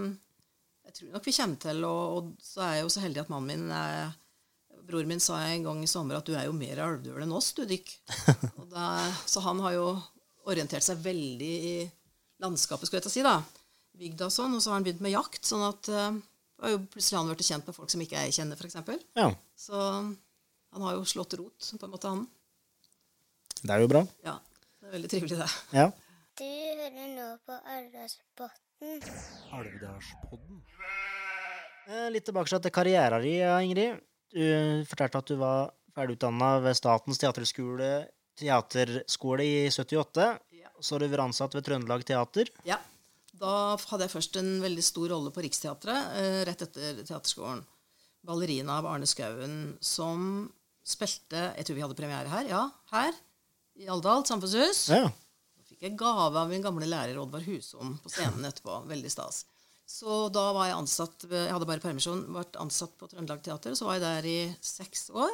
[0.88, 3.34] jeg tror nok vi kommer til, og, og så er jeg jo så heldig at
[3.34, 4.18] mannen min er
[4.82, 7.52] Bror min sa en gang i sommer at du er jo mer alvdøl enn oss,
[7.54, 7.92] du, Dick.
[8.60, 9.86] Og da- så han har jo
[10.50, 11.76] orientert seg veldig i
[12.42, 13.36] landskapet, skulle jeg til å si, da.
[14.02, 14.56] Bygda og sånn.
[14.58, 15.44] Og så har han begynt med jakt.
[15.48, 16.18] sånn at uh,
[16.66, 18.78] har jo plutselig han blitt kjent med folk som ikke jeg kjenner, f.eks.
[19.18, 19.28] ja.
[19.58, 22.28] Så han har jo slått rot, på en måte, han.
[23.62, 24.06] Det er jo bra.
[24.26, 24.38] Ja.
[24.82, 25.50] Det er veldig trivelig, det.
[25.78, 25.90] Ja.
[26.40, 29.04] Du hører nå på Alvdalspodden.
[29.58, 30.62] Alvdalspodden.
[31.92, 34.00] Eh, litt tilbake til karrieren din, Ingrid.
[34.32, 37.92] Du fortalte at du var ferdigutdanna ved Statens teaterskole,
[38.40, 40.30] teaterskole i 78.
[40.56, 40.72] Ja.
[40.80, 42.50] Så har du vært ansatt ved Trøndelag Teater.
[42.66, 42.80] Ja.
[43.42, 43.54] Da
[43.90, 47.64] hadde jeg først en veldig stor rolle på Riksteatret eh, rett etter teaterskolen.
[48.28, 50.46] Ballerina av Arne Skauen, som
[50.86, 52.50] spilte Jeg tror vi hadde premiere her.
[52.52, 52.62] Ja,
[52.94, 53.18] her.
[53.82, 54.84] I Alvdal samfunnshus.
[54.94, 55.08] Ja.
[55.58, 58.84] Så fikk jeg gave av min gamle lærer Oddvar Husom på scenen etterpå.
[58.90, 59.44] Veldig stas.
[59.90, 63.74] Så da var jeg ansatt Jeg hadde bare permisjon, vært ansatt på Trøndelag Teater.
[63.76, 65.34] Så var jeg der i seks år.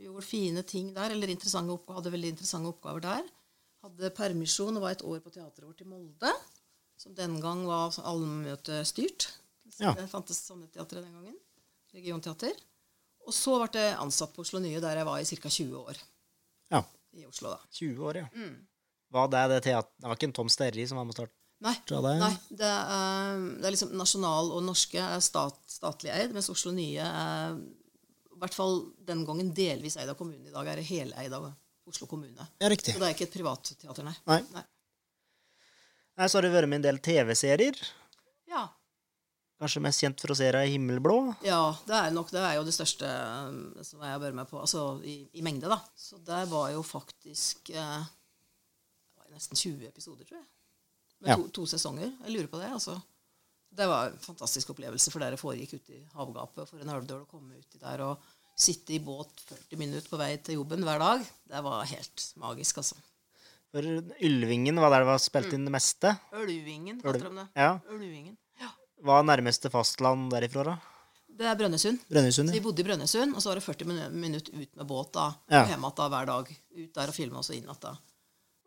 [0.00, 3.28] Vi gjorde fine ting der, eller interessante oppgaver, hadde veldig interessante oppgaver der.
[3.84, 6.32] Hadde permisjon og var et år på teateret vårt i Molde,
[7.02, 9.28] som den gang var sånn allmøtestyrt.
[9.80, 9.94] Ja.
[9.98, 11.38] Det fantes Sandeteatret teatre den gangen.
[11.92, 12.58] Regionteater.
[13.26, 15.50] Og så ble jeg ansatt på Oslo Nye, der jeg var i ca.
[15.50, 16.02] 20 år.
[16.74, 16.84] ja.
[17.12, 17.60] I Oslo, da.
[17.76, 18.28] 20 år, ja.
[18.32, 18.54] Mm.
[19.12, 19.58] Var det det.
[19.66, 21.36] Det var ikke en Tom Sterri som var med å starte?
[21.62, 22.12] Nei, det.
[22.18, 26.72] Nei, det er, det er liksom Nasjonal og norske er stat, statlig eid, mens Oslo
[26.74, 30.48] Nye er i hvert fall den gangen delvis eid av kommunen.
[30.48, 31.50] I dag er det heleid av
[31.86, 32.48] Oslo kommune.
[32.58, 32.96] Ja, riktig.
[32.96, 34.16] Så det er ikke et privatteater, nei.
[34.32, 34.40] Nei.
[34.56, 34.64] nei.
[36.22, 37.78] Nei, så har du vært med i en del TV-serier.
[38.46, 38.68] Ja.
[39.58, 41.16] Kanskje mest kjent for å se deg i Himmelblå.
[41.42, 43.08] ja, det er nok det er jo det største
[43.48, 45.80] um, som jeg har vært med på, altså i, i mengde, da.
[45.98, 50.48] Så der var jo faktisk eh, det var nesten 20 episoder, tror jeg.
[51.22, 51.38] Med Ja.
[51.42, 52.10] to, to sesonger.
[52.22, 52.96] Jeg lurer på det, altså.
[53.72, 56.70] Det var en fantastisk opplevelse, for det foregikk ute i havgapet.
[56.70, 58.22] For en Alvdal å komme uti der og
[58.54, 61.26] sitte i båt 40 minutter på vei til jobben hver dag.
[61.50, 62.98] Det var helt magisk, altså.
[63.72, 63.82] For
[64.20, 65.54] Ylvingen var der det var spilt Mm.
[65.54, 66.10] inn det meste.
[66.36, 67.48] Ølvingen, Ølv- kaller de det.
[67.56, 67.70] Ja.
[67.90, 68.36] Ølvingen.
[68.60, 68.68] Ja.
[69.02, 70.78] Hva er nærmeste fastland derifra, da?
[71.32, 71.98] Det er Brønnøysund.
[72.10, 72.48] Brønnøysund?
[72.50, 75.12] Så vi bodde i Brønnøysund, og så var det 40 minu- minutter ut med båt
[75.12, 75.62] da, Ja.
[75.62, 76.56] og hjemme da hver dag.
[76.76, 77.98] Ut der og filme, og så inn igjen.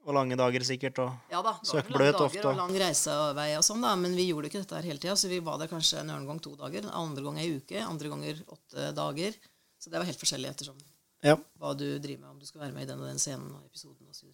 [0.08, 0.98] Og lange dager, sikkert.
[1.00, 1.14] Og...
[1.32, 2.46] Ja da, det var Søk lange dager ofte.
[2.46, 5.14] og lang reisevei og sånn, da, men vi gjorde ikke dette her hele tida.
[5.16, 8.44] Så vi var der kanskje en gang to dager, andre gang ei uke, andre ganger
[8.50, 9.34] åtte dager.
[9.80, 10.78] Så det var helt forskjellig ettersom
[11.24, 11.36] Ja.
[11.60, 13.64] hva du driver med, om du skal være med i den og den scenen og
[13.66, 14.28] episoden osv.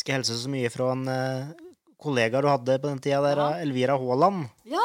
[0.00, 1.50] Skal hilse så mye fra en eh,
[2.00, 3.48] kollega du hadde på den tida, der, Ja.
[3.64, 4.46] Elvira Haaland.
[4.68, 4.84] Ja!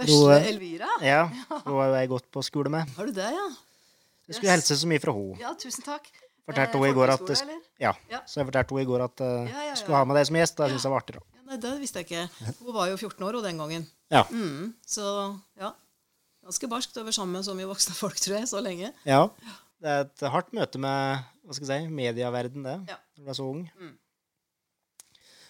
[0.00, 0.88] Vesle eh, Elvira.
[1.04, 1.24] Ja,
[1.66, 2.88] hun har jo jeg gått på skole med.
[2.96, 3.46] Har du det, ja?
[4.30, 5.38] Jeg skulle hilse så mye fra henne.
[5.42, 6.06] Ja, tusen takk.
[6.50, 7.30] Fortalte hun i går at
[7.78, 8.20] ja, Ja.
[8.26, 10.38] Så jeg fortalte henne i går at eh, Ja, jeg skulle ha med deg som
[10.38, 10.56] gjest.
[10.58, 11.18] Da syntes jeg var artig.
[11.20, 11.44] da.
[11.50, 12.52] Nei, det visste jeg ikke.
[12.62, 13.86] Hun var jo 14 år hun den gangen.
[14.14, 14.22] Ja.
[14.30, 15.06] Mm, så
[15.58, 15.72] ja.
[16.46, 18.92] Ganske barskt å være sammen med så mye voksne folk, tror jeg, så lenge.
[19.06, 19.24] ja.
[19.80, 22.74] Det er et hardt møte med hva skal jeg si, medieverden, det.
[23.16, 23.62] Når du er så ung.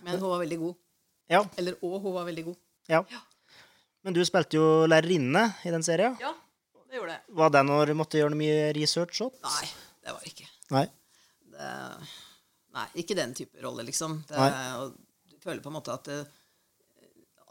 [0.07, 0.77] Men hun var veldig god.
[1.31, 2.57] Ja, Eller og hun var veldig god.
[2.89, 3.05] ja.
[4.03, 6.15] Men du spilte jo lærerinne i den serien.
[6.23, 6.31] Ja,
[6.89, 7.21] det gjorde jeg.
[7.37, 9.19] Var det når du måtte gjøre noe mye research?
[9.27, 9.35] Opp?
[9.45, 9.67] Nei,
[10.07, 10.47] det var ikke.
[10.73, 10.85] Nei.
[11.53, 11.69] Det,
[12.79, 14.15] nei, ikke den type rolle, liksom.
[14.31, 14.47] Det,
[14.81, 14.95] og
[15.29, 16.17] du føler på en måte at det,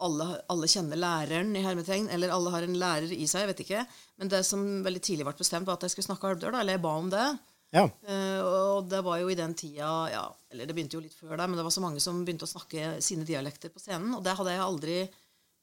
[0.08, 3.64] alle, alle kjenner læreren i hermetegn, eller alle har en lærer i seg, jeg vet
[3.68, 3.86] ikke.
[4.18, 6.84] Men det som veldig tidlig ble bestemt, var at jeg skulle snakke alvdøl, eller jeg
[6.88, 7.28] ba om det.
[7.76, 7.86] Ja.
[7.86, 11.36] Eh, og det var jo i den tida ja, Eller det begynte jo litt før
[11.36, 14.16] der, men det var så mange som begynte å snakke sine dialekter på scenen.
[14.18, 14.96] Og det hadde jeg aldri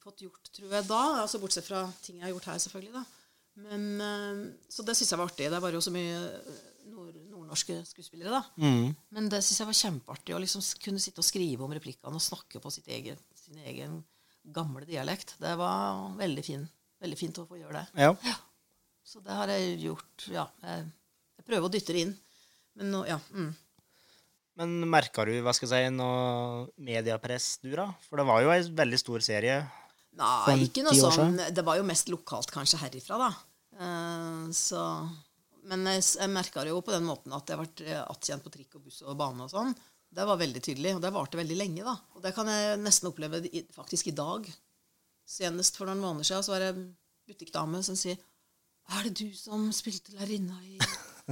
[0.03, 1.03] fått gjort, tror jeg, da.
[1.25, 2.95] altså Bortsett fra ting jeg har gjort her, selvfølgelig.
[2.95, 3.05] da.
[3.67, 4.41] Men, eh,
[4.71, 5.51] så det syns jeg var artig.
[5.51, 8.43] Det var jo så mye eh, nord, nordnorske skuespillere, da.
[8.63, 8.93] Mm.
[9.17, 12.23] Men det syns jeg var kjempeartig å liksom kunne sitte og skrive om replikkene og
[12.23, 14.03] snakke på sitt eget, sin egen
[14.55, 15.35] gamle dialekt.
[15.43, 16.69] Det var veldig, fin,
[17.03, 17.87] veldig fint å få gjøre det.
[18.31, 18.37] ja.
[19.07, 20.49] Så det har jeg gjort, ja.
[20.67, 20.87] Jeg,
[21.47, 22.13] jeg prøver å dytte det inn.
[22.77, 23.21] Men nå, ja.
[23.31, 23.53] Mm.
[24.59, 27.87] Men merka du hva skal jeg si, noe mediepress, du, da?
[28.09, 29.61] For det var jo ei veldig stor serie.
[30.17, 33.31] Nei, ikke noe sånn Det var jo mest lokalt kanskje herifra, da.
[33.77, 34.81] Uh, så
[35.69, 38.53] Men jeg, jeg merka det jo på den måten at jeg ble eh, attkjent på
[38.55, 39.75] trikk og buss og bane og sånn.
[40.17, 41.95] Det var veldig tydelig, og det varte veldig lenge, da.
[42.17, 44.47] Og det kan jeg nesten oppleve i, faktisk i dag.
[45.29, 46.87] Senest for noen måneder siden så var det
[47.27, 48.17] butikkdame som sier
[48.95, 50.79] Er det du som spilte lærerinna i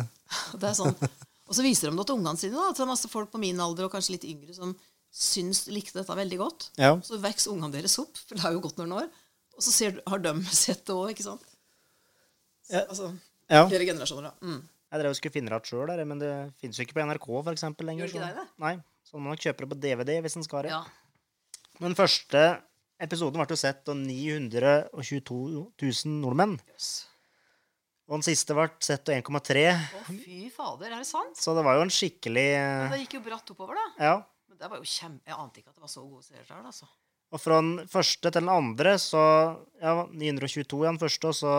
[0.02, 0.96] Og det er sånn.
[1.44, 2.56] Og så viser de det til ungene sine.
[2.56, 4.72] da, at det er masse folk på min alder og kanskje litt yngre som
[5.14, 6.70] syns likte dette veldig godt.
[6.80, 6.96] Ja.
[7.04, 9.10] Så vokser ungene deres opp, for det har jo gått noen år.
[9.54, 10.32] Og så ser, har de
[10.64, 11.44] sett det òg, ikke sant?
[12.64, 12.80] Så.
[12.80, 13.10] Altså,
[13.52, 13.66] ja.
[13.68, 14.48] flere generasjoner, da.
[14.48, 14.62] Mm.
[14.94, 17.24] Jeg drev og skulle finne det igjen sjøl, men det fins jo ikke på NRK
[17.28, 18.06] for eksempel, lenger.
[18.06, 18.44] Gjør ikke det det?
[18.62, 18.74] Nei,
[19.06, 20.74] så man kjøper det på DVD hvis en skal det.
[20.74, 20.84] Ja.
[21.82, 22.44] Men første
[23.02, 25.40] episoden ble jo sett av 922
[25.82, 26.54] 000 nordmenn.
[26.74, 26.92] Jøss.
[28.04, 29.62] Og den siste ble sett til 1,3.
[29.72, 31.38] Å, fy fader, er det sant?
[31.40, 33.86] Så det var jo en skikkelig Men eh, Det gikk jo bratt oppover, da.
[34.10, 34.16] Ja.
[34.50, 35.24] Men det var jo kjempe...
[35.30, 36.90] Jeg ante ikke at det var så gode seertall, altså.
[37.34, 39.22] Og fra den første til den andre, så
[39.80, 41.54] Ja, 922 i den første, og så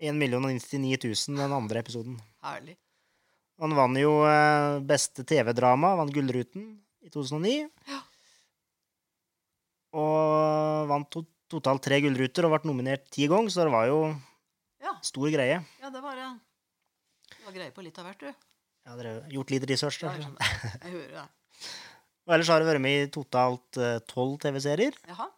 [0.00, 2.16] 1 099 000 den andre episoden.
[2.44, 2.78] Herlig.
[3.62, 6.72] Han vant jo eh, beste TV-drama, vant Gullruten
[7.04, 7.68] i 2009.
[7.92, 8.00] Ja.
[9.94, 13.98] Og vant to totalt tre gullruter og ble nominert ti ganger, så det var jo
[15.04, 15.60] stor greie.
[15.82, 16.32] ja det var det.
[17.44, 18.50] Var greie på litt av hvert, du.
[18.84, 20.02] Ja, dere har gjort litt research.
[20.04, 20.34] Ja, jeg.
[20.82, 21.24] Jeg hører det.
[22.24, 24.96] Og ellers har du vært med i totalt tolv TV-serier.
[25.10, 25.28] Jaha.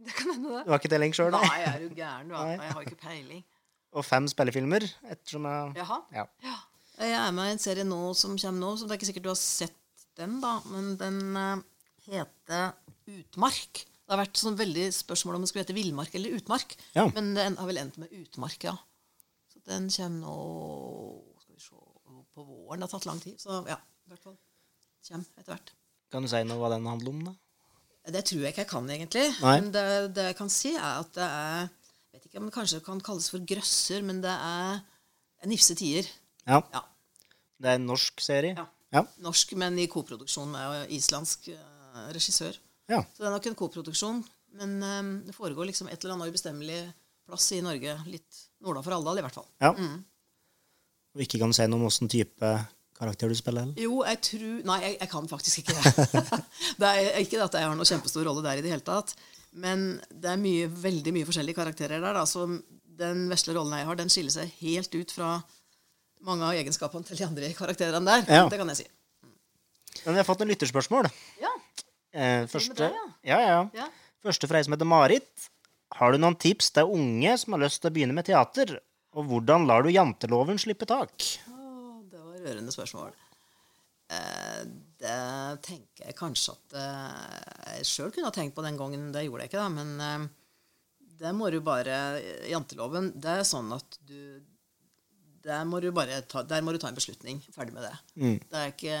[0.00, 0.62] Det kan hende, det.
[0.64, 1.58] Du har ikke telling sjøl, Nei, nei?
[1.60, 2.34] jeg er jo gæren, du.
[2.38, 2.52] har.
[2.56, 3.42] Jeg har ikke peiling.
[3.90, 5.98] Og fem spillefilmer, ettersom jeg Jaha.
[6.14, 6.26] Ja.
[7.00, 9.26] Jeg er med i en serie nå som kommer nå, så det er ikke sikkert
[9.26, 10.56] du har sett den, da.
[10.70, 11.62] Men den uh,
[12.06, 12.74] heter
[13.10, 13.84] Utmark.
[14.10, 16.72] Det har vært sånn veldig spørsmål om det skulle hete Villmark eller Utmark.
[16.96, 17.04] Ja.
[17.14, 18.72] Men den har vel endt med Utmark, ja.
[19.46, 20.32] Så den kommer nå
[21.44, 21.76] Skal vi se
[22.34, 22.80] På våren.
[22.80, 23.36] Det har tatt lang tid.
[23.38, 24.34] Så ja, i hvert fall.
[25.06, 25.70] Kommer etter hvert.
[26.10, 27.36] Kan du si noe hva den handler om, da?
[28.10, 29.22] Det tror jeg ikke jeg kan, egentlig.
[29.44, 29.52] Nei.
[29.60, 29.84] Men det,
[30.16, 31.68] det jeg kan si, er at det er
[32.10, 34.80] jeg vet ikke om det kanskje kan kalles for grøsser, men det er
[35.46, 36.08] nifse tider.
[36.42, 36.58] Ja.
[36.74, 36.82] Ja.
[37.62, 38.56] Det er en norsk serie?
[38.58, 38.66] Ja.
[38.90, 39.04] Ja.
[39.22, 42.58] Norsk, men i koproduksjon med islandsk eh, regissør.
[42.90, 43.04] Ja.
[43.14, 44.20] Så det er nok en koproduksjon.
[44.58, 46.80] Men um, det foregår liksom et eller annet ubestemmelig
[47.28, 47.94] plass i Norge.
[48.10, 49.50] Litt nordafor Alvdal, i hvert fall.
[49.62, 49.74] ja.
[49.76, 50.00] Mm.
[51.10, 52.48] Og ikke kan du si noe om åssen type
[52.94, 53.64] karakter du spiller?
[53.66, 53.78] Eller?
[53.82, 56.20] Jo, jeg tror Nei, jeg, jeg kan faktisk ikke det.
[56.80, 59.16] det er ikke at jeg har noen kjempestor rolle der i det hele tatt.
[59.50, 62.14] Men det er mye, veldig mye forskjellige karakterer der.
[62.14, 62.22] Da.
[62.30, 62.46] Så
[63.00, 65.32] den vesle rollen jeg har, den skiller seg helt ut fra
[66.26, 68.26] mange av egenskapene til de andre karakterene der.
[68.28, 68.46] Ja.
[68.52, 68.88] Det kan jeg si.
[70.04, 71.10] Men vi har fått en lytterspørsmål.
[71.42, 71.49] Ja.
[72.10, 72.96] Eh, første, deg,
[73.26, 73.58] ja, ja.
[73.76, 73.86] Ja.
[74.24, 75.48] første fra ei som heter Marit.
[75.98, 78.76] Har du noen tips til unge som har lyst til å begynne med teater?
[79.18, 81.14] Og hvordan lar du janteloven slippe tak?
[81.50, 83.14] Oh, det var rørende spørsmål.
[84.10, 84.60] Eh,
[85.00, 85.16] det
[85.66, 89.10] tenker jeg kanskje at eh, jeg sjøl kunne ha tenkt på den gangen.
[89.14, 89.70] Det gjorde jeg ikke, da.
[89.74, 90.28] Men eh,
[91.20, 91.98] det må du bare
[92.50, 94.40] Janteloven, det er sånn at du
[95.44, 97.40] der må, du bare ta, der må du ta en beslutning.
[97.54, 97.92] Ferdig med det.
[98.20, 98.38] Mm.
[98.50, 98.96] det er ikke,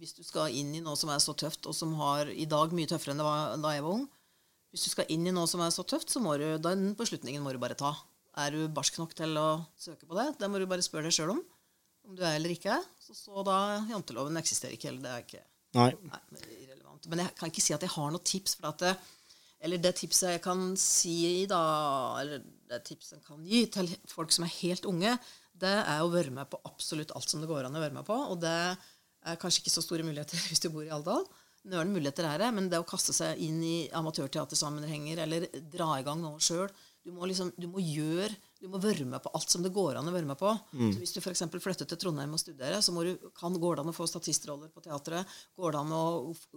[0.00, 2.74] hvis du skal inn i noe som er så tøft, og som har i dag
[2.74, 4.06] mye tøffere enn det var da jeg var ung
[4.74, 7.44] Hvis du skal inn i noe som er så tøft, så må du, den beslutningen
[7.44, 7.94] må du bare ta.
[8.38, 9.46] Er du barsk nok til å
[9.80, 10.26] søke på det?
[10.38, 11.40] Det må du bare spørre deg sjøl om.
[12.08, 12.76] Om du er eller ikke.
[13.02, 13.56] Så, så da
[13.88, 15.04] Janteloven eksisterer ikke heller.
[15.04, 15.90] Det er ikke Nei.
[16.08, 17.08] nei, irrelevant.
[17.12, 18.54] Men jeg kan ikke si at jeg har noe tips.
[18.60, 18.92] For at det,
[19.64, 21.60] eller det tipset jeg kan si da,
[22.22, 25.16] eller det tipset jeg kan gi til folk som er helt unge,
[25.62, 28.06] det er å være med på absolutt alt som det går an å være med
[28.06, 28.16] på.
[28.32, 31.26] Og det er kanskje ikke så store muligheter hvis du bor i Alvdal.
[31.68, 36.06] Nå muligheter er det, men det å kaste seg inn i amatørteatersammenhenger eller dra i
[36.06, 36.70] gang noe sjøl
[37.08, 40.00] du må, liksom, du må gjøre, du må være med på alt som det går
[40.00, 40.50] an å være med på.
[40.74, 41.44] Så Hvis du f.eks.
[41.62, 44.72] flytter til Trondheim og studerer, så må du, kan, går det an å få statistroller
[44.74, 45.30] på teatret.
[45.58, 46.02] Går det an å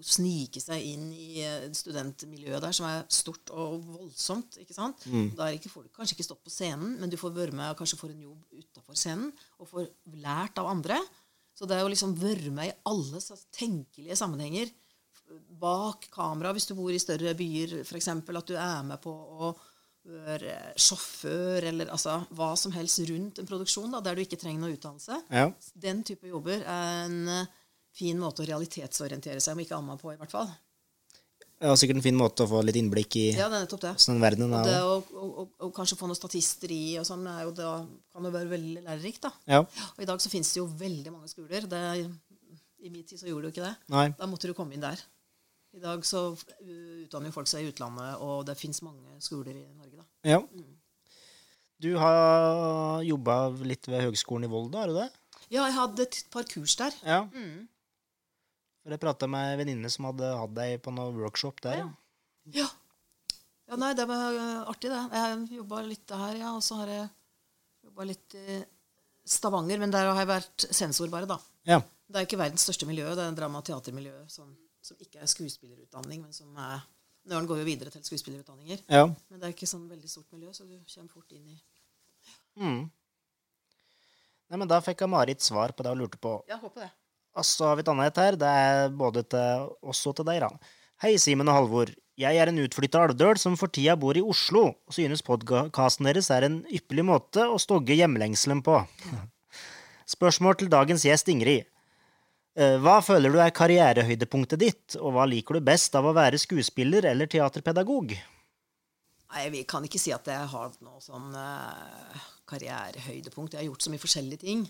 [0.01, 4.57] snike seg inn i eh, studentmiljøet der, som er stort og voldsomt.
[4.63, 5.05] ikke sant?
[5.37, 7.73] Da er ikke, får du kanskje ikke stått på scenen, men du får være med
[7.75, 9.29] og kanskje får en jobb utafor scenen,
[9.61, 9.89] og får
[10.25, 10.97] lært av andre.
[11.53, 13.21] Så det er å liksom være med i alle
[13.53, 14.71] tenkelige sammenhenger
[15.61, 18.09] bak kamera, hvis du bor i større byer, f.eks.
[18.11, 19.51] At du er med på å
[20.01, 24.75] sjåfør, eller altså hva som helst rundt en produksjon, da, der du ikke trenger noe
[24.75, 25.19] utdannelse.
[25.29, 25.51] Ja.
[25.77, 27.51] Den type jobber er en eh,
[27.95, 30.49] fin måte å realitetsorientere seg, om ikke annet på, i hvert fall.
[31.61, 33.83] Det var sikkert en fin måte å få litt innblikk i Ja, det er nettopp
[33.83, 33.93] det.
[33.93, 34.85] Og det er.
[34.89, 37.75] Og, og, og, å kanskje få noen statister i og sånn, er jo da,
[38.09, 39.27] kan jo være veldig lærerikt.
[39.27, 39.31] da.
[39.45, 39.59] Ja.
[39.91, 41.69] Og i dag så finnes det jo veldig mange skoler.
[41.69, 41.83] Det,
[42.81, 43.75] I min tid så gjorde det jo ikke det.
[43.93, 44.07] Nei.
[44.17, 45.05] Da måtte du komme inn der.
[45.77, 49.67] I dag så utdanner jo folk seg i utlandet, og det fins mange skoler i
[49.77, 49.90] Norge.
[50.27, 50.41] Ja.
[51.81, 55.07] Du har jobba litt ved Høgskolen i Volda, er du det?
[55.51, 56.95] Ja, jeg hadde et par kurs der.
[57.03, 57.23] Ja.
[57.33, 57.65] Mm.
[58.85, 61.81] Jeg prata med ei venninne som hadde hatt deg på noe workshop der.
[61.81, 61.89] Ja.
[62.61, 62.67] Ja.
[63.69, 65.01] ja, nei, det var uh, artig, det.
[65.13, 66.53] Jeg jobba litt der, ja.
[66.57, 67.09] Og så har jeg
[67.89, 68.61] jobba litt i
[69.31, 71.37] Stavanger, men der har jeg vært sensor bare, da.
[71.69, 71.81] Ja.
[71.81, 74.49] Det er ikke verdens største miljø, det er drama- og teatermiljø som,
[74.83, 76.81] som ikke er skuespillerutdanning, men som er
[77.29, 78.81] Nøren går jo videre til skuespillerutdanninger.
[78.89, 79.05] ja.
[79.29, 81.59] Men det er ikke sånn veldig stort miljø, så du kommer fort inn i
[82.59, 82.89] Mm.
[84.51, 86.33] Nei, men da fikk jeg Marit svar på det hun lurte på.
[86.49, 86.89] Ja, håper det.
[87.39, 88.35] Og så har vi et annet her.
[88.35, 90.49] Det er både til oss og til deg, da.
[91.01, 91.93] Hei, Simen og Halvor.
[92.19, 96.27] Jeg er en utflytta alvdøl som for tida bor i Oslo, og synes podkasten deres
[96.35, 98.81] er en ypperlig måte å stogge hjemlengselen på.
[100.15, 101.71] Spørsmål til dagens gjest, Ingrid.
[102.59, 106.39] Eh, Hva føler du er karrierehøydepunktet ditt, og hva liker du best av å være
[106.41, 108.11] skuespiller eller teaterpedagog?
[109.31, 113.55] Nei, Vi kan ikke si at jeg har noe sånn eh, karrierehøydepunkt.
[113.55, 114.65] Jeg har gjort så mye forskjellige ting.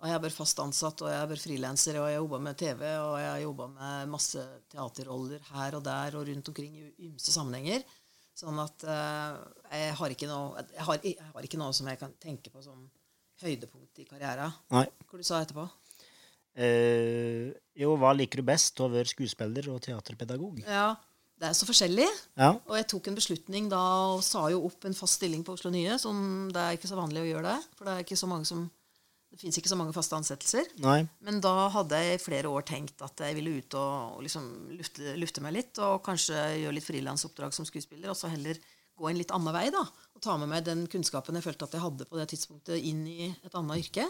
[0.00, 2.38] Og jeg har vært fast ansatt, og jeg har vært frilanser, og jeg har jobba
[2.40, 6.78] med TV, og jeg har jobba med masse teaterroller her og der og rundt omkring
[6.80, 7.84] i ymse sammenhenger.
[8.40, 9.34] Sånn at eh,
[9.76, 12.64] jeg, har ikke noe, jeg, har, jeg har ikke noe som jeg kan tenke på
[12.64, 12.88] som
[13.44, 14.56] høydepunkt i karrieren.
[14.72, 14.86] Nei.
[15.04, 15.68] Hva du sa etterpå?
[16.58, 20.60] Eh, jo, hva liker du best være skuespiller og teaterpedagog?
[20.66, 20.94] Ja,
[21.40, 22.08] det er så forskjellig.
[22.36, 22.52] Ja.
[22.68, 23.80] Og jeg tok en beslutning da
[24.16, 25.96] og sa jo opp en fast stilling på Oslo Nye.
[26.02, 27.70] Som det er ikke så vanlig å gjøre det.
[27.78, 28.66] For det er ikke så mange som
[29.30, 30.72] det fins ikke så mange faste ansettelser.
[30.82, 31.04] Nei.
[31.22, 34.48] Men da hadde jeg i flere år tenkt at jeg ville ut og, og liksom
[34.74, 35.78] lufte, lufte meg litt.
[35.86, 36.34] Og kanskje
[36.64, 38.58] gjøre litt frilansoppdrag som skuespiller, og så heller
[39.00, 39.68] gå en litt annen vei.
[39.72, 39.84] da,
[40.16, 43.06] Og ta med meg den kunnskapen jeg følte at jeg hadde på det tidspunktet, inn
[43.06, 44.08] i et annet yrke.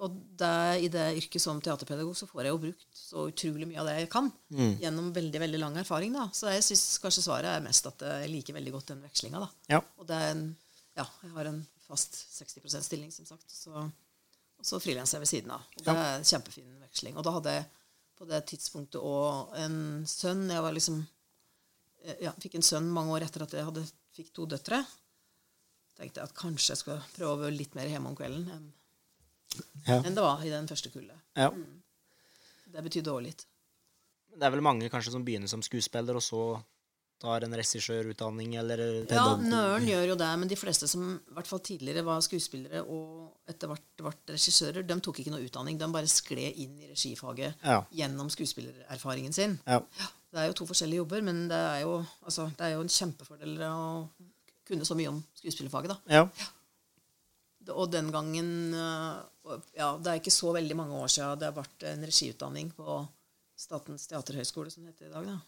[0.00, 0.52] Og det,
[0.86, 3.96] i det yrket som teaterpedagog så får jeg jo brukt så utrolig mye av det
[3.98, 4.30] jeg kan.
[4.80, 6.14] Gjennom veldig veldig lang erfaring.
[6.16, 6.28] da.
[6.36, 9.42] Så jeg syns kanskje svaret er mest at jeg liker veldig godt den vekslinga.
[9.68, 9.82] Ja.
[10.00, 10.46] Og det er en,
[10.96, 13.44] ja, jeg har en fast 60 %-stilling, som sagt.
[13.52, 15.68] Så, og så frilanser jeg ved siden av.
[15.76, 17.20] Og det er en kjempefin veksling.
[17.20, 17.68] Og da hadde jeg
[18.20, 20.46] på det tidspunktet òg en sønn.
[20.48, 21.00] Jeg var liksom
[22.06, 23.84] eh, ja, fikk en sønn mange år etter at jeg hadde,
[24.16, 24.80] fikk to døtre.
[26.00, 28.68] tenkte jeg at kanskje jeg skulle prøve litt mer hjemme om kvelden enn
[29.86, 30.00] Ja.
[30.04, 31.16] enn det var i den første kullet.
[31.36, 31.50] ja.
[32.70, 33.46] Det betydde òg litt.
[34.30, 36.42] Det er vel mange kanskje som begynner som skuespiller, og så
[37.20, 39.24] tar en regissørutdanning eller Ja.
[39.36, 43.34] Nøren gjør jo det, men de fleste som i hvert fall tidligere var skuespillere og
[43.50, 45.76] etter hvert ble regissører, de tok ikke noe utdanning.
[45.78, 47.82] De bare skled inn i regifaget Ja.
[47.92, 49.58] gjennom skuespillererfaringen sin.
[49.66, 49.80] Ja.
[50.30, 52.88] Det er jo to forskjellige jobber, men det er jo, altså, det er jo en
[52.88, 54.08] kjempefordel å
[54.64, 55.88] kunne så mye om skuespillerfaget.
[55.88, 55.98] da.
[56.08, 56.28] ja.
[57.68, 61.56] Og den gangen øh, Ja, det er ikke så veldig mange år siden det har
[61.56, 63.00] vært en regiutdanning på
[63.60, 65.26] Statens teaterhøgskole, som det heter i dag.
[65.26, 65.38] da.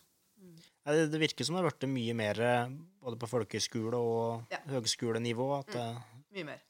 [0.85, 4.45] Ja, Det, det virker som det har blitt mye mer eh, både på folkehøyskole og
[4.53, 4.59] Ja.
[4.75, 5.47] høgskolenivå.
[5.61, 5.97] At, eh,
[6.35, 6.61] Mye mer.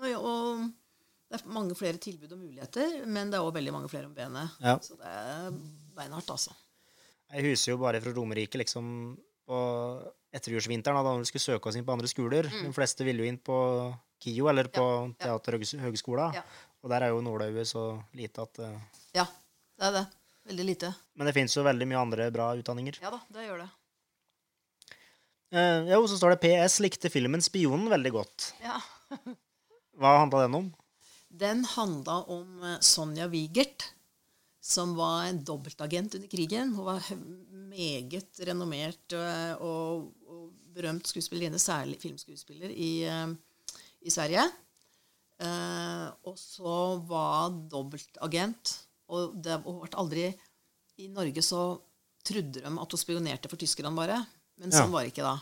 [0.00, 0.70] Og, ja, og
[1.30, 4.14] det er mange flere tilbud og muligheter, men det er òg veldig mange flere om
[4.14, 4.50] benet.
[4.60, 4.76] Ja.
[4.82, 5.50] Så det er
[5.96, 6.52] beinhardt, altså.
[7.32, 9.58] Jeg huser jo bare fra Romerike liksom, på
[10.34, 12.48] etterjordsvinteren da vi skulle søke oss inn på andre skoler.
[12.50, 13.56] De fleste ville jo inn på
[14.20, 14.84] KIO eller på.
[14.84, 15.38] Ja, ja.
[15.38, 16.38] Teaterhøgskolen.
[16.38, 16.44] Ja.
[16.80, 17.84] Og der er jo nåløyet så
[18.16, 18.72] lite at uh...
[19.16, 19.26] Ja,
[19.76, 20.06] det er det.
[20.50, 20.92] Veldig lite.
[21.18, 22.98] Men det fins jo veldig mye andre bra utdanninger.
[23.02, 23.68] Ja da, det gjør det.
[25.50, 28.52] Uh, jo, så står det PS likte filmen 'Spionen' veldig godt.
[28.64, 28.78] Ja.
[30.00, 30.68] Hva handla den om?
[31.30, 33.84] Den handla om eh, Sonja Wigert,
[34.62, 36.72] som var en dobbeltagent under krigen.
[36.74, 37.04] Hun var
[37.70, 39.14] meget renommert
[39.60, 43.32] og og, berømt skuespillerinne, særlig filmskuespiller, i, eh,
[44.02, 44.44] i Sverige.
[45.40, 46.74] Eh, og så
[47.08, 48.74] var dobbeltagent.
[49.10, 50.26] Og det ble aldri
[51.00, 51.62] I Norge så
[52.26, 54.18] trodde de at hun spionerte for tyskerne bare,
[54.60, 54.82] men Ja.
[54.82, 55.38] sånn var det ikke da.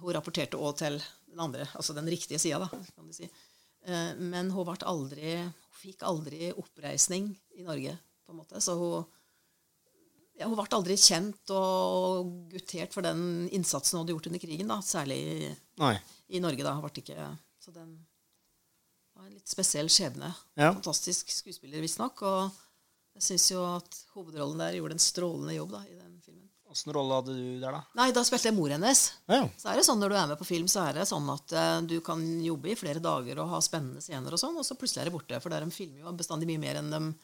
[0.00, 0.96] Hun rapporterte òg til
[1.28, 3.28] den andre, altså den riktige sida, da, kan du si.
[3.84, 8.56] Eh, Men hun, aldri, hun fikk aldri oppreisning i Norge, på en måte.
[8.64, 9.04] Så hun,
[10.38, 14.68] ja, hun ble aldri kjent og guttert for den innsatsen hun hadde gjort under krigen,
[14.68, 14.80] da.
[14.80, 15.98] Særlig i, Nei.
[16.30, 16.72] i Norge, da.
[16.72, 17.38] Hun ble ikke,
[17.68, 17.90] så den
[19.12, 20.30] var en litt spesiell skjebne.
[20.56, 20.70] Ja.
[20.72, 22.22] Fantastisk skuespiller, visstnok.
[22.24, 26.46] Og jeg syns jo at hovedrollen der gjorde en strålende jobb da, i den filmen.
[26.68, 27.82] Åssen rolle hadde du der, da?
[27.98, 29.02] Nei, da spilte jeg mor hennes.
[29.28, 29.42] Ja.
[29.60, 31.54] Så er det sånn Når du er med på film, så er det sånn at
[31.56, 34.76] uh, du kan jobbe i flere dager og ha spennende scener, og sånn, og så
[34.80, 35.40] plutselig er det borte.
[35.44, 37.14] For der de filmer jo bestandig mye mer enn, dem,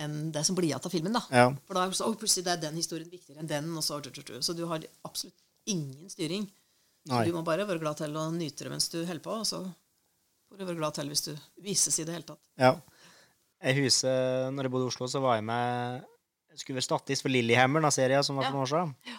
[0.00, 1.16] enn det som blir igjen av filmen.
[1.20, 1.24] da.
[1.32, 1.48] Ja.
[1.68, 3.72] For da er det så, «Oi, plutselig det er den historien viktigere enn den.
[3.76, 4.00] og Så,
[4.40, 6.48] så du har absolutt ingen styring.
[7.06, 9.60] Du må bare være glad til å nyte det mens du holder på, og så
[10.50, 11.32] får du være glad til hvis du
[11.62, 12.40] vises i det hele tatt.
[12.58, 12.74] ja.
[13.64, 16.02] Jeg husker, når jeg bodde i Oslo, så var jeg med
[16.52, 18.90] Jeg skulle være statist for Lillehammer, den serien som var for noen år siden.
[19.08, 19.16] Ja.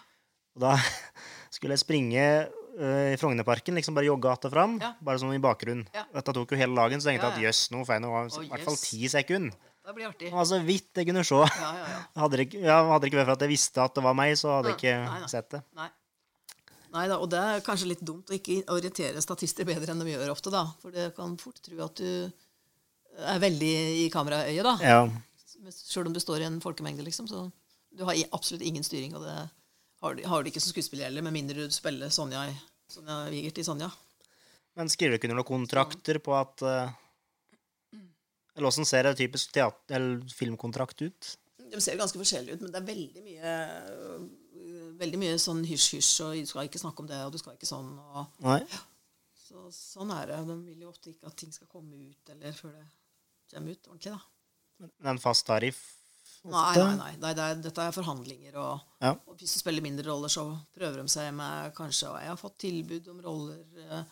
[0.55, 0.73] Og da
[1.55, 4.91] skulle jeg springe uh, i Frognerparken, liksom bare jogge att og fram, Ja.
[5.01, 5.87] bare sånn i bakgrunnen.
[5.93, 6.05] Ja.
[6.13, 8.43] Dette tok jo hele dagen, så tenkte jeg at jøss, nå får jeg noe, Å,
[8.45, 9.57] i hvert fall ti sekunder.
[9.87, 10.29] Det blir artig.
[10.29, 11.35] Det var så vidt jeg kunne se.
[11.57, 11.99] Ja, ja.
[12.21, 14.33] Hadde det ja, hadde det ikke vært for at jeg visste at det var meg,
[14.37, 15.29] så hadde jeg ikke Nei, nei.
[15.33, 15.61] sett det.
[15.81, 15.89] Nei.
[16.97, 20.15] Nei da, og det er kanskje litt dumt å ikke orientere statister bedre enn de
[20.15, 20.63] gjør ofte, da.
[20.81, 22.09] For det kan fort tro at du
[23.17, 24.75] er veldig i kameraøyet, da.
[24.81, 25.71] Ja.
[25.73, 27.29] Sjøl om du står i en folkemengde, liksom.
[27.29, 27.47] Så
[27.93, 29.37] du har absolutt ingen styring, og det
[30.01, 32.45] har du, har du ikke som skuespiller heller, med mindre du spiller Sonja,
[32.91, 33.89] Sonja Wigert i Sonja.
[34.77, 36.91] Men skriver du ikke noen kontrakter på at uh,
[38.53, 41.31] Eller åssen ser det typisk teater- eller filmkontrakt ut?
[41.67, 43.55] De ser ganske forskjellige ut, men det er veldig mye
[44.97, 47.69] Veldig mye sånn hysj-hysj, og du skal ikke snakke om det, og du skal ikke
[47.69, 47.91] sånn.
[47.99, 48.39] og.
[49.47, 50.39] Så, sånn er det.
[50.47, 52.87] De vil jo ofte ikke at ting skal komme ut eller før det
[53.53, 54.11] kommer ut ordentlig.
[54.17, 54.19] da.
[54.81, 55.79] Men en fast tariff?
[56.47, 57.13] Nei, nei, nei.
[57.21, 58.57] nei det er, dette er forhandlinger.
[58.61, 59.13] Og, Ja.
[59.25, 60.43] og hvis du spiller mindre roller, så
[60.75, 64.03] prøver de seg med kanskje Og jeg har fått tilbud om roller eh,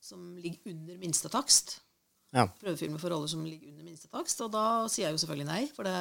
[0.00, 1.78] som ligger under minstetakst.
[2.34, 2.46] Ja.
[2.60, 4.40] Prøvefilmer for roller som ligger under minstetakst.
[4.44, 5.96] Og da sier jeg jo selvfølgelig nei, for det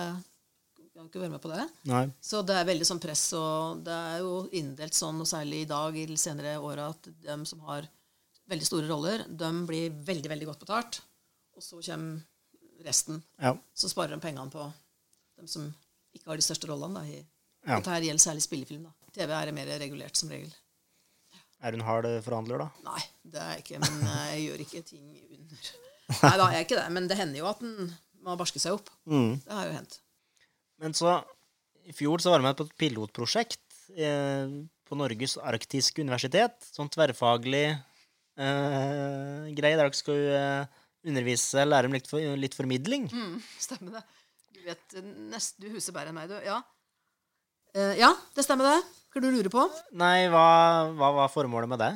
[0.93, 1.65] jeg har ikke vært med på det.
[1.89, 2.03] Nei.
[2.23, 5.69] Så det er veldig sånn press, og det er jo inndelt sånn, og særlig i
[5.69, 7.87] dag i de senere åra, at de som har
[8.49, 11.01] veldig store roller, de blir veldig, veldig godt betalt.
[11.55, 13.21] Og så kommer resten.
[13.41, 13.53] Ja.
[13.75, 14.65] Så sparer de pengene på
[15.39, 15.67] de som
[16.15, 17.01] ikke har de største rollene.
[17.01, 17.25] Da, i,
[17.67, 17.75] Ja.
[17.75, 18.83] Dette her gjelder særlig spillefilm.
[18.87, 18.93] da.
[19.13, 20.51] TV er mer regulert som regel.
[21.59, 22.69] Er hun hard forhandler, da?
[22.85, 23.79] Nei, det er jeg ikke.
[23.83, 25.71] Men eh, jeg gjør ikke ting under
[26.23, 26.85] Nei da, jeg er ikke det.
[26.95, 27.91] Men det hender jo at en
[28.25, 28.87] må barske seg opp.
[29.09, 29.35] Mm.
[29.43, 29.99] Det har jo hendt.
[30.79, 31.19] Men så
[31.89, 34.51] I fjor så var jeg med på et pilotprosjekt eh,
[34.87, 36.57] på Norges arktiske universitet.
[36.73, 43.07] Sånn tverrfaglig eh, greie der dere skal eh, undervise, lære dem litt, for, litt formidling.
[43.11, 44.05] Mm, stemmer det.
[44.55, 44.99] Du vet
[45.31, 46.37] nesten Du huser bedre enn meg, du.
[46.45, 46.59] Ja.
[47.75, 48.77] Eh, ja, det stemmer det.
[49.09, 49.65] Hva du lurer på?
[49.97, 50.45] Nei, hva,
[50.97, 51.93] hva var formålet med det?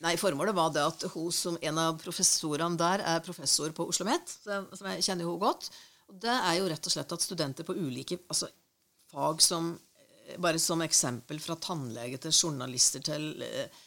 [0.00, 4.06] Nei, Formålet var det at hun som en av professorene der er professor på Oslo
[4.06, 4.32] OsloMet,
[4.72, 5.68] som jeg kjenner hun godt.
[6.10, 8.50] Og Det er jo rett og slett at studenter på ulike altså,
[9.12, 13.80] fag som eh, Bare som eksempel fra tannlege til journalister til eh,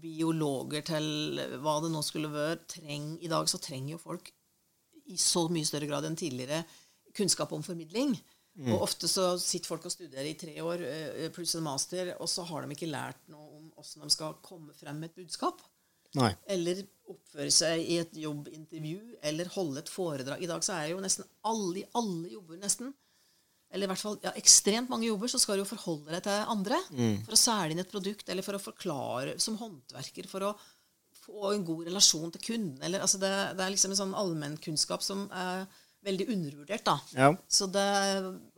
[0.00, 4.30] biologer til eh, hva det nå skulle være treng, I dag så trenger jo folk
[5.04, 6.62] i så mye større grad enn tidligere
[7.14, 8.14] kunnskap om formidling.
[8.70, 10.80] Og ofte så sitter folk og studerer i tre år
[11.34, 14.72] pluss en master, og så har de ikke lært noe om hvordan de skal komme
[14.78, 15.60] frem med et budskap.
[16.18, 16.32] Nei.
[16.50, 20.42] Eller oppføre seg i et jobbintervju, eller holde et foredrag.
[20.42, 22.94] I dag så er jo nesten alle, i alle jobber nesten,
[23.74, 26.52] eller i hvert fall ja, ekstremt mange jobber, så skal du jo forholde deg til
[26.52, 26.78] andre.
[27.26, 30.52] For å selge inn et produkt, eller for å forklare som håndverker, for å
[31.24, 32.78] få en god relasjon til kunden.
[32.86, 35.66] Eller, altså det, det er liksom en sånn allmennkunnskap som er
[36.04, 36.84] veldig undervurdert.
[36.86, 36.98] da.
[37.16, 37.30] Ja.
[37.48, 37.84] Så det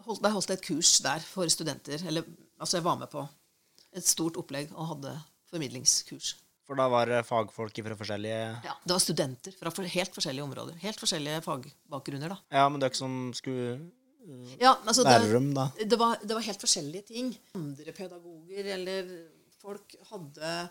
[0.05, 2.03] holdt, det holdt et kurs der for studenter.
[2.11, 2.27] Eller,
[2.61, 3.25] altså jeg var med på
[3.97, 5.15] et stort opplegg og hadde
[5.49, 6.35] formidlingskurs.
[6.67, 10.75] For da var det fagfolk fra forskjellige Ja, Det var studenter fra helt forskjellige områder.
[10.83, 12.29] Helt forskjellige fagbakgrunner.
[12.35, 12.39] da.
[12.51, 13.79] Ja, men dere som skulle
[14.59, 15.69] Ja, altså lære dem, da?
[15.79, 17.31] det, var, det var helt forskjellige ting.
[17.55, 19.13] Andre pedagoger eller
[19.63, 20.69] folk hadde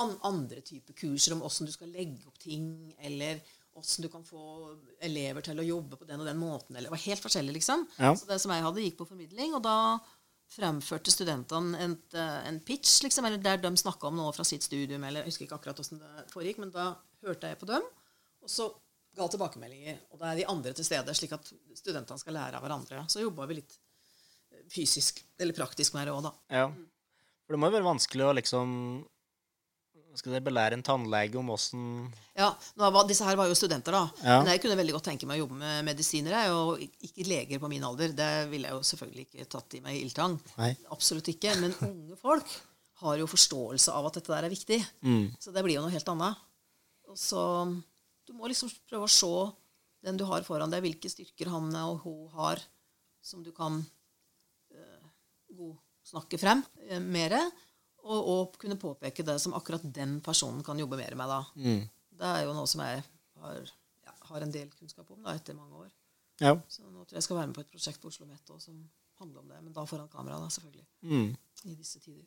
[0.00, 3.40] an, andre typer kurser om åssen du skal legge opp ting, eller
[3.80, 6.76] åssen du kan få elever til å jobbe på den og den måten.
[6.76, 7.86] Eller, det var helt forskjellig, liksom.
[7.98, 8.12] Ja.
[8.16, 9.76] Så det som jeg hadde, gikk på formidling, og da
[10.50, 14.66] fremførte studentene en, eh, en pitch, liksom, eller der de snakka om noe fra sitt
[14.66, 16.94] studium, eller jeg husker ikke akkurat åssen det foregikk, men da
[17.26, 17.86] hørte jeg på dem,
[18.42, 18.70] og så
[19.16, 20.00] ga tilbakemeldinger.
[20.10, 23.04] Og da er de andre til stede, slik at studentene skal lære av hverandre.
[23.10, 23.76] Så jobba vi litt
[24.50, 26.34] eh, fysisk, eller praktisk med det òg, da.
[26.62, 26.66] Ja.
[27.46, 28.74] For det må jo være vanskelig å liksom
[30.20, 31.84] Skal dere belære en tannlege om åssen
[32.36, 34.02] Ja, var, Disse her var jo studenter, da.
[34.20, 34.40] Ja.
[34.42, 36.36] Men jeg kunne veldig godt tenke meg å jobbe med medisiner.
[36.36, 38.12] jeg, Og ikke leger på min alder.
[38.16, 40.36] Det ville jeg jo selvfølgelig ikke tatt i meg i ildtang.
[40.58, 40.74] Nei.
[40.92, 41.54] Absolutt ikke.
[41.62, 42.52] Men unge folk
[43.00, 44.78] har jo forståelse av at dette der er viktig.
[45.00, 45.30] Mm.
[45.40, 46.44] Så det blir jo noe helt annet.
[47.08, 47.42] Og så
[48.28, 49.30] Du må liksom prøve å se
[50.06, 52.60] den du har foran deg, hvilke styrker han og hun har,
[53.24, 55.08] som du kan øh,
[55.56, 55.74] god
[56.06, 57.34] snakke frem øh, mer.
[58.02, 61.28] Og, og kunne påpeke det som akkurat den personen kan jobbe mer med.
[61.28, 61.40] da.
[61.56, 61.82] Mm.
[62.20, 63.02] Det er jo noe som jeg
[63.42, 63.72] har,
[64.06, 65.90] ja, har en del kunnskap om da, etter mange år.
[66.40, 66.54] Ja.
[66.72, 68.70] Så nå tror jeg jeg skal være med på et prosjekt på Oslo Met også,
[68.70, 68.80] som
[69.20, 69.60] handler om det.
[69.66, 70.86] Men da foran kamera, da, selvfølgelig.
[71.04, 71.34] Mm.
[71.68, 72.24] I disse tider.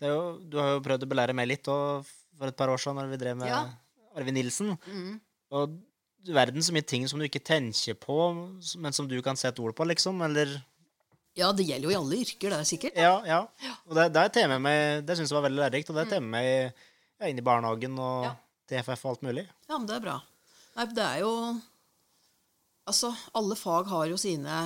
[0.00, 2.72] Det er jo, du har jo prøvd å belære meg litt og for et par
[2.72, 3.62] år siden når vi drev med Ja.
[4.14, 4.74] Arvid Nilsen.
[4.86, 5.20] Mm.
[5.54, 5.78] Og
[6.34, 8.16] verden så mye ting som du ikke tenker på,
[8.80, 10.20] men som du kan sette ord på, liksom.
[10.26, 10.52] Eller
[11.36, 12.98] Ja, det gjelder jo i alle yrker, det er sikkert.
[13.00, 13.40] Ja, ja.
[13.88, 16.06] Og det, det et tema med Det syns jeg var veldig lærerikt, og det er
[16.08, 16.50] et tema med
[17.20, 18.34] ja, inn i barnehagen og Ja.
[18.70, 19.42] TFF og alt mulig.
[19.68, 20.14] Ja, men det er bra.
[20.78, 21.32] Nei, det er jo
[22.86, 24.58] Altså, alle fag har jo sine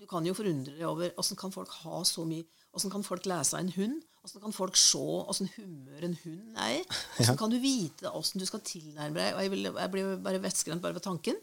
[0.00, 3.26] Du kan jo forundre deg over åssen kan folk ha så mye Åssen kan folk
[3.28, 3.98] lese en hund?
[4.24, 6.84] Åssen kan folk se åssen humør en hund er i?
[7.20, 9.34] Åssen kan du vite åssen du skal tilnærme deg?
[9.36, 11.36] Og jeg, vil, jeg blir bare vettskremt bare ved tanken.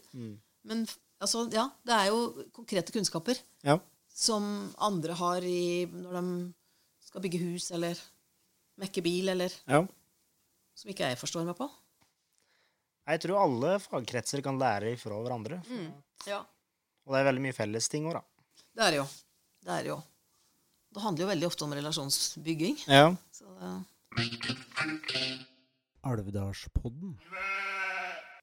[0.66, 0.82] Men
[1.22, 2.18] altså, ja, det er jo
[2.56, 3.76] konkrete kunnskaper Ja.
[4.20, 4.44] Som
[4.84, 6.24] andre har i, når de
[7.08, 7.98] skal bygge hus eller
[8.80, 9.80] mekke bil, eller ja.
[10.76, 11.68] som ikke jeg forstår meg på.
[13.10, 15.62] Jeg tror alle fagkretser kan lære ifra hverandre.
[16.28, 16.42] Ja.
[17.06, 18.22] Og det er veldig mye felles ting òg, da.
[18.76, 19.06] Det er det jo.
[19.64, 19.98] Det er det jo.
[20.90, 22.76] Det handler jo veldig ofte om relasjonsbygging.
[22.90, 23.08] Ja.
[23.34, 23.80] Så uh...
[26.10, 27.16] Alvdalspodden.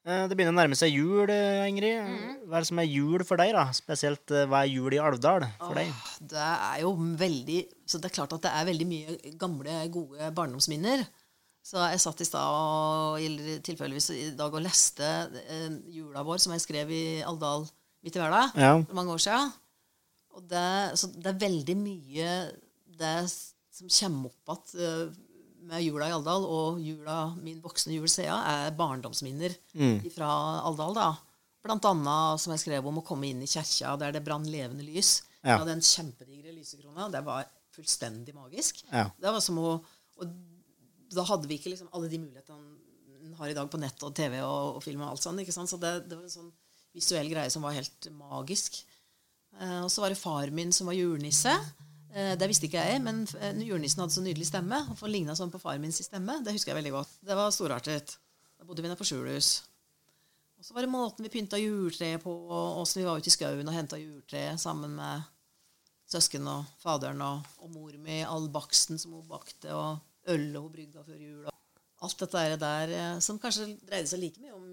[0.08, 2.46] Eh, Det begynner å nærme seg jul, eh, Ingrid.
[2.48, 3.66] Hva er det som er jul for deg, da?
[3.76, 5.90] Spesielt eh, hva er jul i Alvdal for deg?
[6.32, 10.30] det er jo veldig Så det er klart at det er veldig mye gamle, gode
[10.38, 11.04] barndomsminner.
[11.68, 13.20] Så jeg satt i stad og
[13.68, 15.04] tilfeldigvis i dag og leste
[15.44, 17.68] eh, jula vår, som jeg skrev i Alvdal
[18.04, 18.78] midt i hverdag Ja.
[18.88, 19.52] for mange år siden.
[20.48, 22.32] Det, så det er veldig mye
[22.98, 25.16] det som kommer opp igjen
[25.68, 29.56] med jula i Alvdal, og jula, min voksne jul Sea er barndomsminner
[30.16, 30.30] fra
[30.68, 30.96] Alvdal.
[30.98, 31.10] da.
[31.68, 34.86] Blant annet, som jeg skrev om, å komme inn i kirka der det brann levende
[34.88, 35.22] lys.
[35.44, 35.60] Ja.
[35.68, 37.10] Den kjempedigre lysekrona.
[37.12, 38.84] Det var fullstendig magisk.
[38.92, 39.10] Ja.
[39.20, 39.78] Det var som å
[40.18, 40.30] Og
[41.14, 42.78] da hadde vi ikke liksom alle de mulighetene
[43.28, 45.40] en har i dag på nett og TV og, og film og alt sånt.
[45.44, 45.70] ikke sant?
[45.70, 46.50] Så det, det var en sånn
[46.96, 48.80] visuell greie som var helt magisk.
[49.60, 51.54] Eh, og så var det far min som var julenisse.
[51.54, 51.87] Eh,
[52.40, 54.80] det visste ikke jeg, men eh, julenissen hadde så nydelig stemme.
[54.96, 56.40] Og ligna sånn på faren min sin stemme.
[56.46, 57.18] Det husker jeg veldig godt.
[57.30, 58.18] Det var storartet.
[58.58, 59.52] Da bodde vi nede på skjulhus.
[60.58, 63.34] Og så var det måten vi pynta juletreet på, og åssen vi var ute i
[63.36, 65.28] skauen og henta juletre sammen med
[66.10, 70.00] søsken og faderen og, og mor mi, all baksten som hun bakte, og
[70.34, 71.54] ølet hun brygga før jul.
[72.08, 74.66] Alt dette er der eh, som kanskje dreide seg like mye om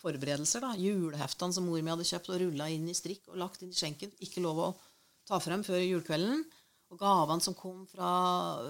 [0.00, 0.64] forberedelser.
[0.64, 0.74] da.
[0.80, 3.76] Juleheftene som mor mi hadde kjøpt og rulla inn i strikk og lagt inn i
[3.76, 4.12] skjenken.
[4.24, 4.70] Ikke lov å
[5.28, 6.44] ta frem før julekvelden.
[6.90, 8.08] Og gavene som kom fra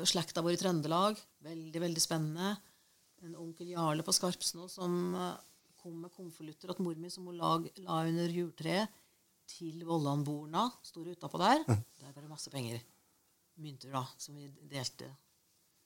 [0.09, 1.21] slekta vår i Trøndelag.
[1.47, 2.51] Veldig, veldig spennende.
[3.25, 5.39] En onkel Jarle på Skarpsno som eh,
[5.81, 8.93] kom med konvolutter til mor mi som hun lag, la under juletreet
[9.51, 10.67] til Vollanborna.
[10.85, 11.65] Står utapå der.
[11.69, 12.81] Der var det masse penger.
[13.61, 15.09] Mynter, da, som vi delte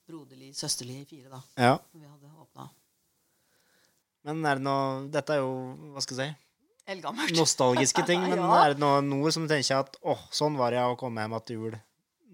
[0.07, 1.41] broderlig, søsterlig i fire, da.
[1.59, 1.77] ja.
[1.91, 2.67] Som vi hadde åpna.
[4.25, 5.55] Men er det noe Dette er jo,
[5.95, 6.37] hva skal jeg si,
[6.93, 7.33] Eldgammelt.
[7.39, 8.21] nostalgiske ting.
[8.31, 8.51] Men Ja.
[8.67, 11.57] er det noe, noe som tenker at åh, sånn var jeg å komme hjem til
[11.63, 11.77] jul?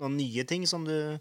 [0.00, 1.18] Noen nye ting som du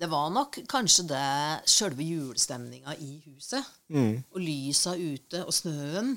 [0.00, 3.64] Det var nok kanskje det sjølve julestemninga i huset.
[3.88, 4.22] mm.
[4.32, 6.14] Og lysa ute, og snøen.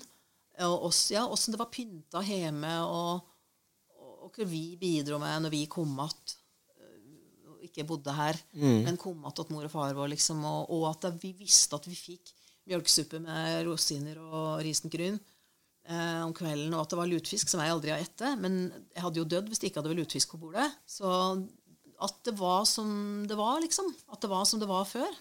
[0.63, 3.25] Og oss, ja, åssen det var pynta hjemme, og,
[3.99, 6.37] og, hva vi bidro med når vi kom att.
[7.63, 10.45] Ikke bodde her, men kom att til mor og far vår, liksom.
[10.45, 12.31] Og, og at vi visste at vi fikk
[12.69, 15.19] mjølkesuppe med rosiner og risengryn
[15.89, 18.33] eh, om kvelden, og at det var lutfisk, som jeg aldri har ette.
[18.39, 20.67] Men jeg hadde jo dødd hvis det ikke hadde vært lutfisk på bordet.
[20.89, 21.09] Så
[22.03, 22.89] at det var som
[23.29, 23.89] det var, liksom.
[24.11, 25.11] At det var som det var før.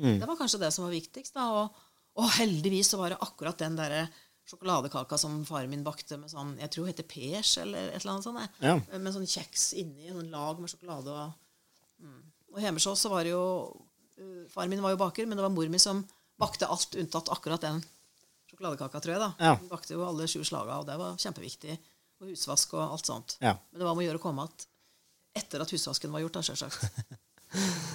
[0.00, 1.34] Det var kanskje det som var viktigst.
[1.36, 1.86] da, Og,
[2.20, 4.06] og heldigvis så var det akkurat den derre
[4.48, 8.14] sjokoladekaka som faren min bakte med sånn Jeg tror det heter pers eller et eller
[8.14, 8.58] annet sånt.
[8.64, 8.74] Ja.
[8.96, 12.20] Med sånn kjeks inni, sånn lag med sjokolade og mm.
[12.50, 15.38] Og hjemme hos oss så var det jo uh, Faren min var jo baker, men
[15.38, 16.00] det var mor mi som
[16.40, 17.78] bakte alt unntatt akkurat den
[18.60, 19.20] sjokoladekaka, tror jeg.
[19.20, 19.30] da.
[19.38, 19.54] Ja.
[19.56, 21.78] Hun bakte jo alle sju slaga, og det var kjempeviktig.
[22.20, 23.38] Og husvask og alt sånt.
[23.40, 23.56] Ja.
[23.72, 24.66] Men det var om å gjøre å komme att
[25.32, 26.84] etter at husvasken var gjort, da, sjølsagt.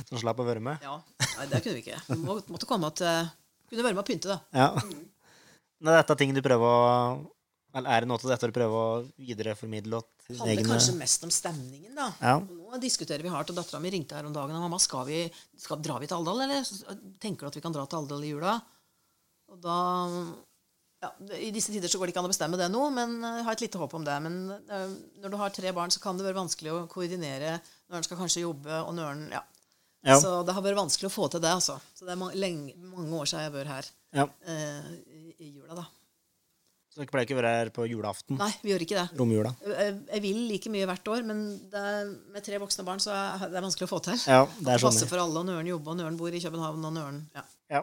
[0.10, 0.82] Som slapp å være med?
[0.82, 0.98] Ja.
[1.38, 2.00] Nei, det kunne vi ikke.
[2.08, 3.28] Vi må, måtte komme at uh,
[3.70, 4.40] Kunne være med og pynte, da.
[4.56, 4.70] Ja.
[5.84, 6.82] Men er dette ting du prøver å
[7.76, 11.28] Eller er det noe av dette du prøver å videreformidle Det handler egne kanskje mest
[11.28, 12.08] om stemningen, da.
[12.24, 12.38] Ja.
[12.40, 15.26] Nå diskuterer vi hardt, og dattera mi ringte her om dagen og mamma, skal vi,
[15.60, 16.72] skal, drar vi til Alvdal, eller
[17.22, 18.56] tenker du at vi kan dra til Alvdal i jula?
[19.52, 19.78] Og da
[21.06, 23.48] ja, I disse tider så går det ikke an å bestemme det nå, men jeg
[23.48, 24.16] har et lite håp om det.
[24.26, 24.94] Men uh,
[25.24, 28.20] når du har tre barn, så kan det være vanskelig å koordinere når en skal
[28.24, 29.44] kanskje jobbe, og når en ja.
[30.06, 30.20] Ja.
[30.22, 31.80] Så det har vært vanskelig å få til det, altså.
[31.98, 33.88] Så det er mange, lenge, mange år siden jeg har vært her
[34.22, 34.26] Ja.
[34.30, 35.88] uh, i, i jula, da.
[36.96, 38.38] Så dere pleier ikke å være her på julaften?
[38.40, 39.18] Nei, vi gjør ikke det.
[39.20, 39.50] Romjula?
[39.68, 41.42] Jeg, jeg vil like mye hvert år, men
[41.74, 44.22] det er, med tre voksne barn så er det vanskelig å få til.
[44.32, 44.94] Ja, det er sånn.
[44.94, 45.12] passer sånn.
[45.12, 47.44] for alle, og Nøren jobber, og Nøren bor i København, og Nøren ja.
[47.74, 47.82] Ja.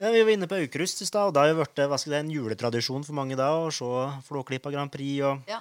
[0.00, 2.14] Ja, vi var inne på Aukrust i stad, og det har jo blitt hva skal
[2.16, 3.88] jeg en juletradisjon for mange da å se
[4.24, 5.58] Flåklypa Grand Prix og ja.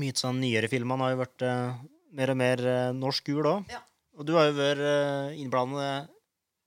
[0.00, 1.80] Mye sånn nyere filmer har jo vært uh,
[2.14, 3.72] mer og mer uh, norsk gul òg.
[3.74, 3.80] Ja.
[4.16, 6.08] Og du har jo vært uh, innblandet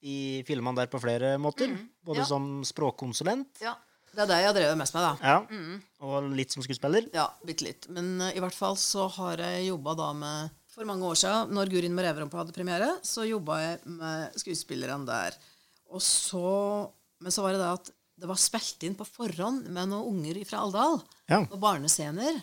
[0.04, 1.72] i filmene der på flere måter.
[1.72, 1.86] Mhm.
[2.04, 3.78] Både som språkkonsulent Ja.
[4.14, 5.14] Det er det jeg har drevet mest med, da.
[5.26, 5.78] ja, Mm.
[6.06, 7.08] og litt som skuespiller.
[7.16, 7.88] Ja, bitte litt.
[7.90, 11.70] Men i hvert fall så har jeg jobba da med For mange år siden, når
[11.72, 15.34] Gurin med reverumpa hadde premiere, så jobba jeg med skuespillerne der.
[15.94, 16.90] Og så
[17.24, 20.38] Men så var det da at det var spilt inn på forhånd med noen unger
[20.46, 21.00] fra Aldal,
[21.32, 21.40] Ja.
[21.48, 22.36] Og barnescener.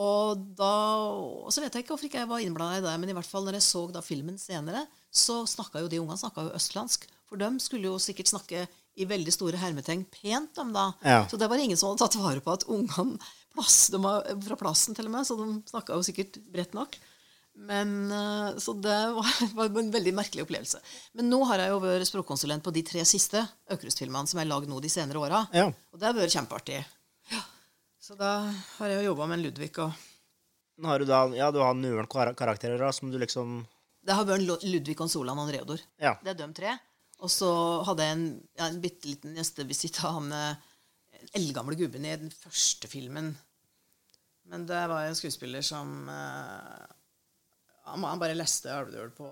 [0.00, 0.70] Og da
[1.04, 3.28] og Så vet jeg ikke hvorfor ikke jeg var innblanda i det, men i hvert
[3.28, 7.06] fall når jeg så da filmen senere, så snakka jo de ungene snakket jo østlandsk.
[7.26, 8.66] For dem skulle jo sikkert snakke
[8.96, 10.90] i veldig store hermetegn pent, om da.
[11.04, 11.24] Ja.
[11.28, 13.18] Så det var ingen som hadde tatt vare på at ungene
[13.56, 16.96] plass, de var fra plassen til og med, så de snakka jo sikkert bredt nok.
[17.56, 18.96] Men, eh, Så det
[19.56, 20.80] var, en veldig merkelig opplevelse.
[21.16, 23.40] Men nå har jeg jo vært språkkonsulent på de tre siste
[23.72, 25.46] Aukrust-filmene som har lagd nå de senere åra.
[25.56, 25.70] Ja.
[25.92, 26.82] Og det har vært kjempeartig.
[27.32, 27.40] Ja.
[28.00, 28.34] Så da
[28.76, 29.96] har jeg jo jobba med en Ludvig og
[30.84, 33.62] har du da Ja, du har noen karakterer da, som du liksom
[34.04, 35.80] Det har vært Ludvig og Solan og Reodor.
[35.98, 36.14] Ja.
[36.22, 36.76] Det er de tre.
[37.24, 37.48] Og så
[37.88, 38.26] hadde jeg en,
[38.58, 40.74] ja, en bitte liten gjestevisitt av han eh,
[41.40, 43.32] eldgamle gubben i den første filmen.
[44.46, 46.84] Men det var en skuespiller som eh,
[47.86, 49.28] han, bare leste Alvdøl på,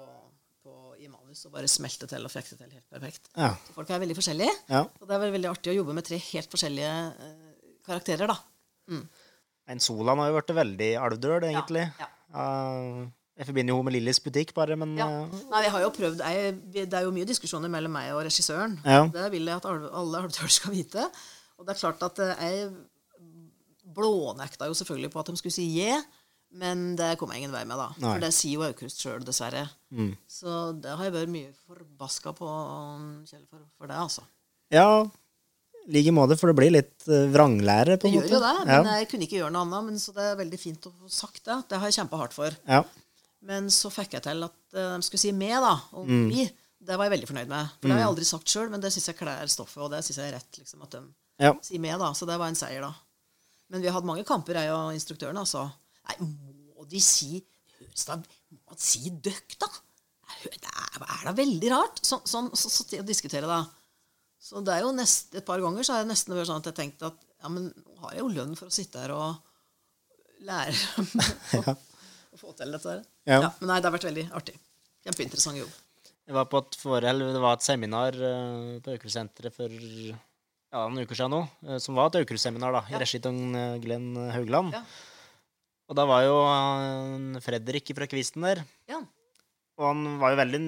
[0.64, 3.28] på, i manus og bare smelte til og fikk det til helt perfekt.
[3.36, 3.50] Ja.
[3.66, 4.54] Så folk er veldig forskjellige.
[4.70, 4.84] ja.
[5.00, 6.94] Og det er veldig, artig å jobbe med tre helt forskjellige
[7.28, 7.34] eh,
[7.86, 8.38] karakterer, da.
[9.66, 11.86] En Solan har jo blitt veldig alvdøl, egentlig.
[12.00, 12.10] ja.
[12.34, 13.04] Uh,
[13.38, 15.06] jeg forbinder jo henne med Lillys butikk, bare, men Ja.
[15.26, 18.22] uh, Nei, jeg har jo prøvd jeg, Det er jo mye diskusjoner mellom meg og
[18.26, 18.76] regissøren.
[18.86, 19.04] Ja.
[19.10, 21.06] Det vil jeg at alle alvdøler skal vite.
[21.58, 22.68] Og det er klart at eh, jeg
[23.94, 25.98] blånekta jo selvfølgelig på at de skulle si je,
[26.54, 27.88] men det kom jeg ingen vei med, da.
[27.98, 28.12] Nei.
[28.12, 29.66] For det sier jo Aukrust sjøl, dessverre.
[29.90, 30.12] Mm.
[30.30, 32.48] Så det har jeg vært mye forbaska på
[33.26, 34.22] Kjell for, for det, altså.
[34.74, 35.04] Ja,
[35.84, 38.28] i like måte, for det blir litt uh, vranglære, på en måte.
[38.28, 38.98] Det gjør jo det, men ja.
[39.02, 39.88] jeg kunne ikke gjøre noe annet.
[39.90, 41.58] Men så det er veldig fint å få sagt det.
[41.68, 42.56] Det har jeg kjempa hardt for.
[42.70, 42.80] Ja.
[43.44, 45.74] Men så fikk jeg til at eh, de skulle si med, da.
[45.98, 46.46] Og vi.
[46.84, 47.74] Det var jeg veldig fornøyd med.
[47.76, 50.00] For det har jeg aldri sagt sjøl, men det syns jeg kler stoffet, og det
[50.04, 50.60] syns jeg er rett.
[50.60, 51.02] liksom, At de
[51.44, 51.52] Ja.
[51.64, 52.12] sier med, da.
[52.16, 52.92] Så det var en seier, da.
[53.68, 55.66] Men vi har hatt mange kamper, jeg og instruktøren, altså.
[56.08, 56.16] Nei,
[56.76, 57.38] må de si
[57.78, 59.68] Høres da Må man si døkk, da?
[60.44, 62.00] Det er, er da veldig rart.
[62.04, 63.62] Sånn så, så, så, å diskutere, da.
[64.44, 66.68] Så det er jo nest, et par ganger så har jeg nesten vært sånn at
[66.68, 70.44] jeg tenkte at ja, men nå har jeg jo lønn for å sitte her og
[70.44, 70.74] lære
[71.60, 71.74] å,
[72.34, 72.92] å få til dette.
[72.96, 73.02] her.
[73.30, 73.40] Ja.
[73.60, 74.56] men nei, det har vært veldig artig.
[75.06, 75.80] Kjempeinteressant jobb.
[76.24, 81.04] Jeg var på et forel, det var et seminar uh, på Aukrustsenteret for ja, noen
[81.04, 83.00] uker siden nå, eh, som var et Aukrust-seminar, da, i Ja.
[83.02, 84.72] regi av Glenn Haugland.
[84.74, 84.80] Ja.
[85.90, 89.00] Og da var jo uh, Fredrik fra Kvisten der, Ja.
[89.78, 90.60] og han var jo veldig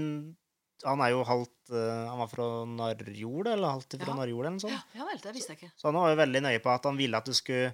[0.84, 4.16] Han er jo halvt uh, Han var fra Narjord, eller halvt fra Ja.
[4.18, 4.76] Narjord, eller noe sånt.
[4.76, 5.72] Ja, ja vel, det visste jeg ikke.
[5.80, 7.72] Så han var jo veldig nøye på at han ville at du skulle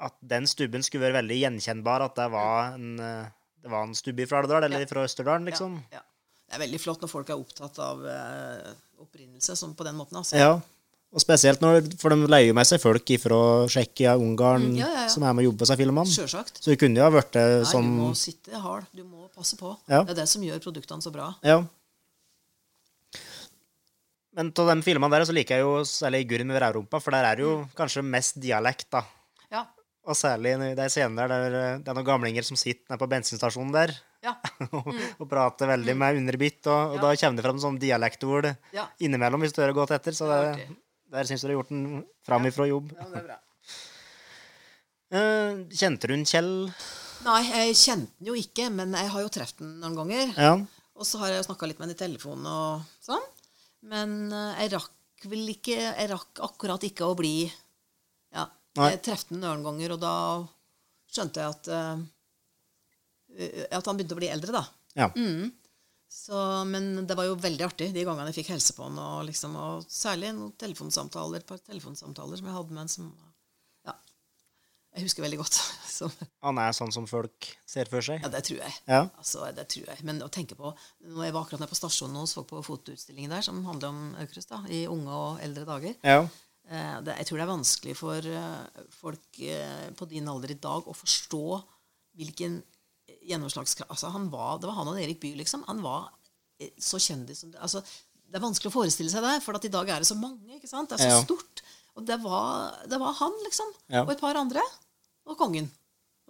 [0.00, 3.28] At den stubben skulle være veldig gjenkjennbar, at det var en uh,
[3.60, 5.74] det var en stubbe fra Alvdal, eller fra Østerdalen, liksom.
[5.92, 6.00] Ja.
[6.48, 8.70] Det er veldig flott når folk er opptatt av eh,
[9.04, 10.16] opprinnelse sånn på den måten.
[10.16, 10.38] altså.
[10.40, 10.54] Ja,
[11.12, 14.86] og spesielt når For de leier jo med seg folk fra Tsjekkia, Ungarn, Mm, ja,
[14.86, 15.08] ja, ja.
[15.08, 16.06] som er med og jobber på disse filmene.
[16.06, 16.60] Sjølsagt.
[16.62, 18.86] Så det kunne jo ha Nei, som du må sitte hard.
[18.94, 19.76] Du må passe på.
[19.88, 21.34] Det er det som gjør produktene så bra.
[21.42, 21.62] Ja.
[24.36, 27.24] Men av de filmene der så liker jeg jo særlig 'Gurren med vrærumpa, for der
[27.26, 27.70] er det jo Mm.
[27.74, 29.02] kanskje mest dialekt, da.
[29.50, 29.64] Ja.
[30.06, 33.08] Og særlig i de scenene der eh, det er noen gamlinger som sitter nede på
[33.10, 33.90] bensinstasjonen der
[34.22, 34.34] Ja.
[34.72, 37.02] og, og prater veldig med underbitt, og, og Mm.
[37.02, 37.10] Ja.
[37.10, 38.56] da kommer det fram sånn dialektord
[39.00, 40.12] innimellom hvis du hører godt etter.
[40.12, 40.76] Så Det det.
[41.10, 41.84] Der syns du du har gjort den
[42.26, 42.92] fram ifra jobb.
[42.96, 43.38] ja, det er bra.
[45.10, 46.52] Eh, kjente du en Kjell?
[47.26, 50.28] Nei, jeg kjente den jo ikke, men jeg har jo truffet den noen ganger.
[50.38, 50.52] Ja.
[50.94, 53.24] Og så har jeg jo snakka litt med henne i telefonen og sånn.
[53.90, 57.34] Men eh, jeg rakk vel ikke Jeg rakk akkurat ikke å bli
[58.30, 58.46] Ja.
[58.78, 58.92] Nei.
[58.94, 60.14] Jeg traff den noen ganger, og da
[61.10, 64.62] skjønte jeg at eh, At han begynte å bli eldre, da.
[64.94, 65.10] ja.
[65.18, 65.50] Mm.
[66.10, 66.34] Så,
[66.66, 68.96] men det var jo veldig artig de gangene jeg fikk helse på han.
[68.98, 73.12] Og, liksom, og særlig noen telefonsamtaler, et par telefonsamtaler som jeg hadde med han som
[73.86, 73.94] Ja.
[74.96, 75.60] Jeg husker veldig godt.
[76.00, 76.08] Så,
[76.42, 78.22] Han er sånn som folk ser for seg?
[78.24, 78.74] ja, det tror jeg.
[78.88, 79.02] Ja.
[79.20, 80.02] Altså, det tror jeg.
[80.08, 83.30] Men å tenke på Når jeg var akkurat nede på stasjonen hos så på fotoutstillingen
[83.34, 86.22] der, som handler om Aukrust da, i unge og eldre dager Ja.
[86.66, 90.58] eh, det, Jeg tror det er vanskelig for uh, folk uh, på din alder i
[90.58, 91.44] dag å forstå
[92.18, 92.58] hvilken
[93.26, 95.64] gjennomslagskraft altså, han var, Det var han og Erik Bye, liksom.
[95.68, 96.10] Han var
[96.60, 97.82] eh, så kjendis som det altså,
[98.30, 100.54] Det er vanskelig å forestille seg det, for at i dag er det så mange.
[100.56, 100.88] ikke sant?
[100.92, 101.24] Det er så Ja.
[101.26, 101.62] stort.
[101.98, 103.72] Og det var, det var han, liksom.
[103.90, 104.04] Ja.
[104.06, 104.62] Og et par andre.
[105.26, 105.66] Og kongen.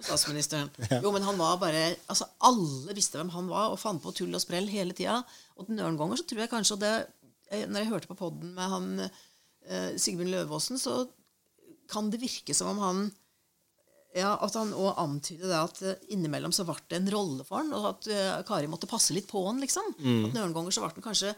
[0.01, 0.71] Og statsministeren.
[1.05, 4.33] Jo, men han var bare altså Alle visste hvem han var, og fant på tull
[4.35, 5.19] og sprell hele tida.
[5.61, 6.95] Og noen ganger så tror jeg kanskje det,
[7.53, 8.89] eh, Når jeg hørte på podden med han
[9.69, 11.03] eh, Sigmund Løvaasen, så
[11.91, 12.99] kan det virke som om han
[14.17, 17.61] Ja, At han òg antydet det at eh, innimellom så ble det en rolle for
[17.61, 19.93] han, og at eh, Kari måtte passe litt på han, liksom.
[20.01, 21.35] At noen ganger så ble han kanskje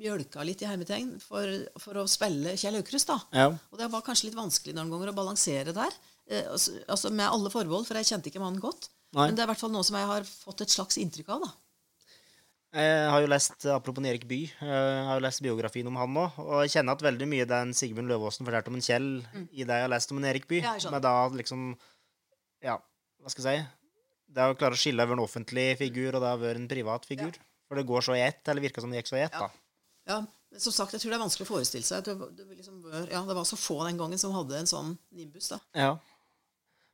[0.00, 1.48] mjølka litt i hermetegn for,
[1.80, 3.16] for å spille Kjell Aukrust, da.
[3.34, 3.48] Ja.
[3.72, 5.96] Og det var kanskje litt vanskelig noen ganger å balansere der.
[6.30, 8.90] Eh, altså, Med alle forbehold, for jeg kjente ikke mannen godt.
[9.16, 9.26] Nei.
[9.26, 11.48] Men det er i hvert fall noe som jeg har fått et slags inntrykk av.
[11.48, 11.52] da.
[12.70, 16.28] Jeg har jo lest, apropos Erik Bye, jeg har jo lest biografien om han nå,
[16.38, 19.08] og jeg kjenner at veldig mye den Sigmund Løvaasen fortalte om en Kjell,
[19.50, 20.62] i det jeg har lest om en Erik Bye.
[20.62, 20.86] Mm.
[20.94, 21.72] Ja, da liksom
[22.62, 22.76] Ja,
[23.22, 23.68] hva skal jeg si?
[24.30, 27.06] Det er å klare å skille over en offentlig figur og det over en privat
[27.08, 27.34] figur.
[27.70, 29.46] For det går så i ett, eller virker som det gikk så i ett, Ja.
[29.46, 29.50] da.
[30.10, 30.16] Ja,
[30.50, 32.02] men som sagt, jeg tror det er vanskelig å forestille seg.
[32.04, 32.80] Du, det, liksom
[33.10, 35.48] ja, det var så få den gangen som hadde en sånn nimbus.
[35.52, 35.58] da.
[35.74, 35.90] Ja.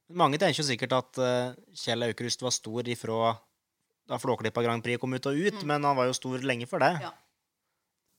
[0.08, 3.36] Men mange tenker jo sikkert at uh, Kjell Aukrust var stor ifra
[4.06, 6.84] da Flåklypa Grand Prix kom ut og ut, men han var jo stor lenge før
[6.84, 6.92] det.
[6.98, 7.06] Mm.
[7.08, 7.12] Ja.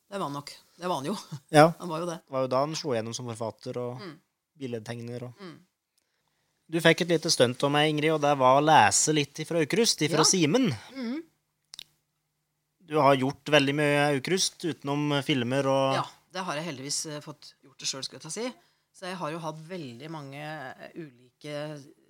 [0.07, 0.51] Det var han nok.
[0.79, 1.15] Det var han jo.
[1.51, 1.67] Ja.
[1.79, 2.17] Han var jo det.
[2.25, 4.15] Det var jo da han slo gjennom som forfatter og Mm.
[4.57, 5.23] billedtegner.
[5.29, 5.33] Og...
[5.39, 5.57] Mm.
[6.67, 9.61] Du fikk et lite stunt om meg, Ingrid, og det var å lese litt fra
[9.63, 10.27] Aukrust, fra Ja.
[10.27, 10.67] Simen.
[10.95, 11.21] Mm.
[12.87, 16.03] Du har gjort veldig mye Aukrust utenom filmer og Ja,
[16.35, 18.45] det har jeg heldigvis eh, fått gjort det sjøl, skal jeg ta si.
[18.95, 20.43] Så jeg har jo hatt veldig mange
[20.95, 21.55] ulike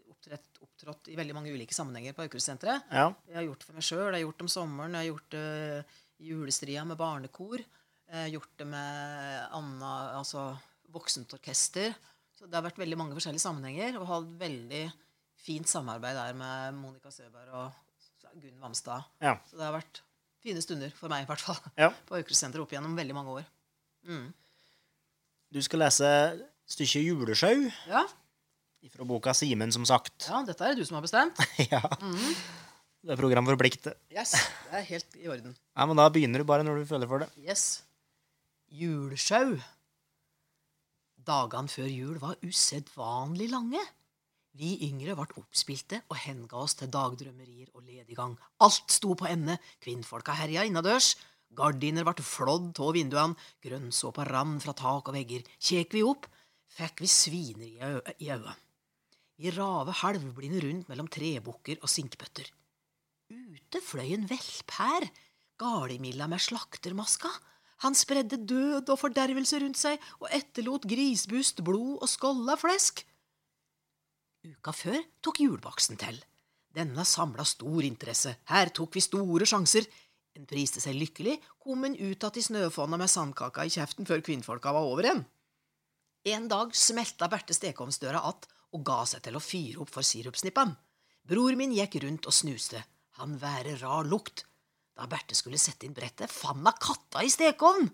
[0.09, 2.89] opptrett, opptrådt i veldig mange ulike sammenhenger på Aukrustsenteret.
[2.91, 3.11] Ja.
[3.29, 5.11] Jeg har gjort det for meg sjøl, jeg har gjort det om sommeren, jeg har
[5.11, 5.47] gjort det
[6.17, 7.61] i julestria med barnekor.
[8.07, 10.49] Jeg har gjort det med Anna, altså
[10.93, 11.93] voksent orkester.
[12.37, 14.83] Så det har vært veldig mange forskjellige sammenhenger, og hatt veldig
[15.41, 19.07] fint samarbeid der med Monica Søberg og Gunn Vamstad.
[19.23, 19.37] Ja.
[19.49, 20.01] Så det har vært
[20.43, 21.89] fine stunder for meg, i hvert fall, Ja.
[22.05, 23.47] på Aukrustsenteret opp gjennom veldig mange år.
[24.07, 24.27] Mm.
[25.51, 26.09] Du skal lese
[26.67, 28.03] stykket 'Julesjau' Ja,
[28.93, 30.27] fra boka 'Simen', som sagt.
[30.29, 31.35] ja, dette er det du som har bestemt.
[31.71, 31.81] ja.
[33.03, 33.97] Det er program for pliktet.
[34.11, 34.31] Yes,
[34.69, 35.55] det er helt i orden.
[35.75, 37.29] Ja, men da begynner du bare når du føler for det.
[37.37, 37.83] Yes.
[38.69, 39.57] Julesjau.
[41.27, 43.81] Dagene før jul var usedvanlig lange.
[44.57, 48.37] Vi yngre ble oppspilte og henga oss til dagdrømmerier og lediggang.
[48.63, 51.15] Alt sto på ende, kvinnfolka herja innadørs.
[51.57, 55.43] Gardiner ble flådd av vinduene, grønnsåpa rann fra tak og vegger.
[55.59, 56.25] Kjek vi opp,
[56.77, 58.55] fikk vi sviner i øya.
[59.37, 62.49] Vi rave halvblinde rundt mellom trebukker og sinkbøtter.
[63.29, 65.05] Ute fløy en velpær,
[65.59, 67.29] galimilla med slaktermaska.
[67.85, 73.03] Han spredde død og fordervelse rundt seg og etterlot grisbust, blod og skolla flesk.
[74.47, 76.17] Uka før tok julebaksten til.
[76.73, 78.35] Denne samla stor interesse.
[78.49, 79.87] Her tok vi store sjanser.
[80.37, 84.21] En priste seg lykkelig, kom en ut att i snøfonna med sandkaka i kjeften før
[84.21, 85.23] kvinnfolka var over en.
[86.25, 90.75] En dag smelta Berthe stekeovnsdøra att og ga seg til å fyre opp for sirupsnippen.
[91.27, 92.83] Bror min gikk rundt og snuste.
[93.17, 94.45] Han være rar lukt.
[94.97, 97.91] Da Berthe skulle sette inn brettet, fant hun katta i stekeovnen.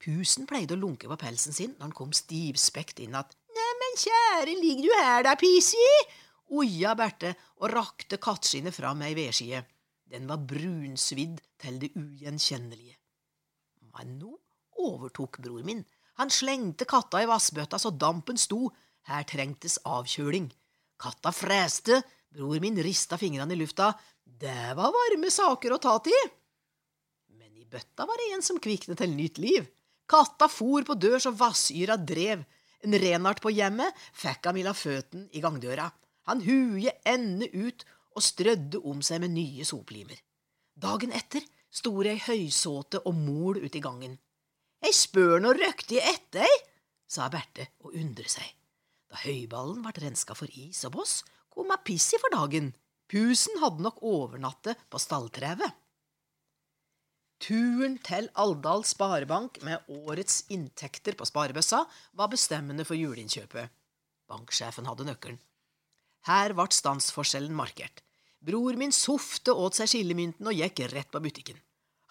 [0.00, 4.54] Pusen pleide å lunke på pelsen sin når han kom stivspekt inn at Neimen, kjære,
[4.62, 5.82] ligger du her da, Pisi?
[6.56, 9.60] oia Berthe og rakte kattskinnet fram ei vedskie.
[10.10, 12.96] Den var brunsvidd til det ugjenkjennelige.
[13.94, 14.32] Men nå
[14.80, 15.84] overtok bror min.
[16.18, 18.70] Han slengte katta i vassbøtta så dampen sto.
[19.10, 20.48] Her trengtes avkjøling.
[21.00, 22.00] Katta freste.
[22.30, 23.92] Bror min rista fingrene i lufta.
[24.38, 26.30] Det var varme saker å ta til.
[27.36, 29.68] Men i bøtta var det en som kviknet til nytt liv.
[30.10, 32.42] Katta for på dør så vassyra drev.
[32.84, 35.90] En renart på hjemmet fikk han milla føtten i gangdøra.
[36.30, 37.84] Han huet ende ut
[38.16, 40.18] og strødde om seg med nye soplimer.
[40.80, 44.16] Dagen etter sto ei høysåte og mol ute i gangen.
[44.80, 46.56] Ei spør nå røkte etter ei,
[47.10, 48.46] sa Berthe og undret seg.
[49.10, 51.20] Da høyballen ble renska for is og boss,
[51.50, 52.70] kom hun Pissi for dagen.
[53.10, 55.78] Pusen hadde nok overnattet på stalltrevet.
[57.40, 61.80] Turen til Alvdal Sparebank med årets inntekter på sparebøssa
[62.20, 63.72] var bestemmende for juleinnkjøpet.
[64.30, 65.40] Banksjefen hadde nøkkelen.
[66.28, 68.04] Her ble stansforskjellen markert.
[68.44, 71.58] Bror min softe åt seg skillemynten og gikk rett på butikken.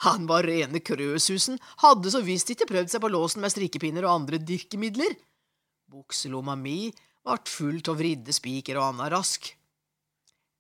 [0.06, 4.22] Han var rene krøshusen, hadde så visst ikke prøvd seg på låsen med strikkepinner og
[4.22, 5.16] andre dirkemidler.
[5.90, 6.90] Bukselomma mi
[7.28, 9.52] vart full av vridde spiker og anna rask.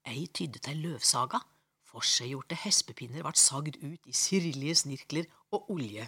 [0.07, 1.41] Ei tydde til løvsaga,
[1.89, 6.07] forseggjorte hespepinner vart sagd ut i sirlige snirkler og olje.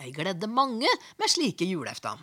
[0.00, 2.22] Jeg gledde mange med slike juleftan.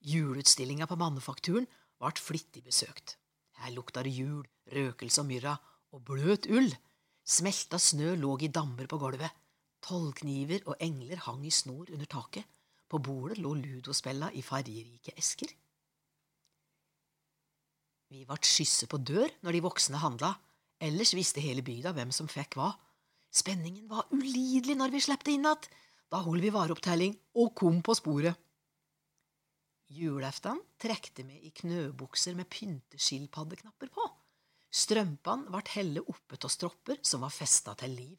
[0.00, 1.68] Juleutstillinga på Manufakturen
[2.00, 3.18] vart flittig besøkt.
[3.60, 5.54] Her lukta det jul, røkelse og myrra,
[5.92, 6.72] og bløt ull.
[7.26, 9.30] Smelta snø lå i dammer på gulvet.
[9.84, 12.46] Tollkniver og engler hang i snor under taket.
[12.88, 15.52] På bordet lå ludospella i fargerike esker.
[18.10, 20.32] Vi vart skysse på dør når de voksne handla,
[20.82, 22.72] ellers visste hele bygda hvem som fikk hva.
[23.30, 25.68] Spenningen var ulidelig når vi slepte inn att.
[26.10, 28.34] Da holdt vi vareopptelling og kom på sporet.
[29.94, 34.06] Julaften trekte vi i knøbukser med pynteskilpaddeknapper på.
[34.70, 38.18] Strømpene vart helle oppe av stropper som var festa til liv.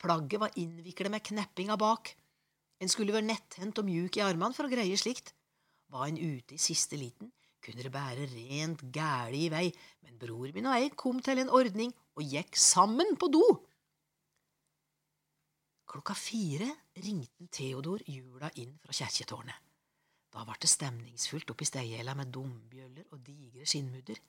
[0.00, 2.16] Plagget var innviklet med kneppinga bak.
[2.82, 5.34] En skulle være netthendt og mjuk i armene for å greie slikt.
[5.90, 7.30] Var en ute i siste liten,
[7.64, 9.66] kunne det bære rent gæli i vei,
[10.04, 13.44] men bror min og jeg kom til en ordning og gikk sammen på do.
[15.90, 16.68] Klokka fire
[17.02, 19.56] ringte Theodor jula inn fra kjerketårnet.
[20.30, 24.20] Da ble det stemningsfullt oppi steigjela med dombjøller og digre skinnmudder.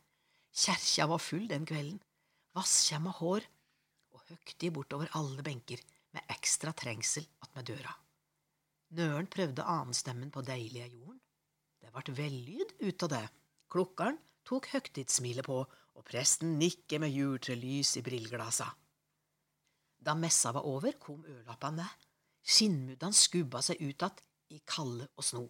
[0.51, 1.99] Kjerkja var full den kvelden.
[2.57, 3.45] Vasskjemma hår
[4.11, 5.79] og høgtid bortover alle benker,
[6.11, 7.93] med ekstra trengsel attmed døra.
[8.97, 11.21] Nøren prøvde annenstemmen på deilige jorden.
[11.91, 13.25] Det ble vellyd ut av det.
[13.71, 14.17] Klokkeren
[14.47, 18.69] tok høgtidssmilet på, og presten nikket med juletrelys i brillglasa.
[19.99, 21.85] Da messa var over, kom ørlappene.
[22.41, 25.43] Skinnmuddene skubba seg ut att i kalde og sno.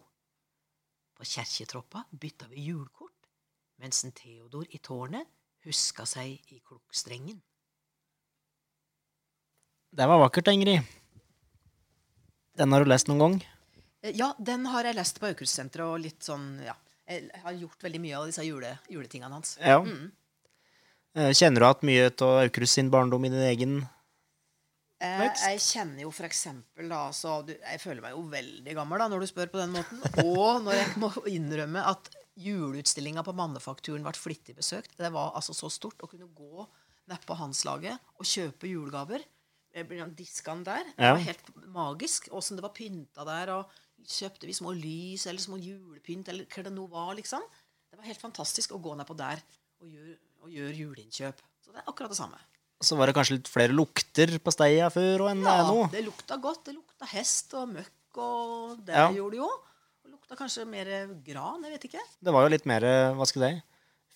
[1.14, 3.30] På kjerketroppa bytta vi julekort,
[3.78, 5.30] mens en Theodor i tårnet
[5.64, 7.40] huska seg i klokkstrengen.
[9.92, 10.82] Det var vakkert, Ingrid.
[12.58, 13.40] Den har du lest noen gang?
[14.02, 16.74] Eh, Ja, den har jeg lest på Aukrustsenteret, og litt sånn, ja.
[17.08, 19.56] Jeg har gjort veldig mye av disse jule, juletingene hans.
[19.60, 19.80] Ja.
[19.82, 20.12] Mm.
[21.14, 23.74] Eh, Kjenner du at mye av Aukrust sin barndom i din egen
[25.02, 25.42] Eh, Vekst.
[25.50, 29.08] jeg kjenner jo for eksempel da, så du, Jeg føler meg jo veldig gammel da,
[29.10, 29.98] når du spør på den måten.
[30.22, 32.06] Og når jeg må innrømme at
[32.38, 34.94] juleutstillinga på Mannefakturen ble flittig besøkt.
[34.96, 36.68] Det var altså så stort å kunne gå
[37.10, 39.24] nedpå Hanslaget og kjøpe julegaver.
[40.14, 40.84] Diskene der.
[40.94, 42.28] Det var helt magisk.
[42.30, 43.50] Åssen det var pynta der.
[43.58, 43.66] Og
[44.06, 47.14] kjøpte vi små lys eller små julepynt eller hva det nå var.
[47.18, 47.42] liksom.
[47.90, 49.42] Det var helt fantastisk å gå ned på der
[49.82, 50.16] og gjøre,
[50.48, 51.42] gjør juleinnkjøp.
[51.62, 52.38] Så det er akkurat det samme.
[52.82, 55.86] Så var det kanskje litt flere lukter på steia før og enn det er Ja,
[55.92, 56.64] det lukta godt.
[56.66, 59.10] Det lukta hest og møkk, og det Ja.
[59.12, 59.50] gjorde det jo.
[60.02, 60.84] Det lukta kanskje mer
[61.22, 62.02] gran, jeg vet ikke.
[62.22, 62.80] Det var jo litt mer,
[63.14, 63.62] hva skal jeg si,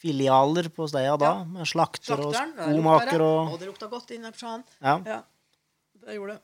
[0.09, 1.45] filialer på steia da, Ja.
[1.45, 4.64] med slakter og Slakteren, skomaker og Og det lukta godt inne på sjøen.
[4.82, 4.99] Ja.
[5.07, 5.22] Ja,
[6.01, 6.43] det gjorde det.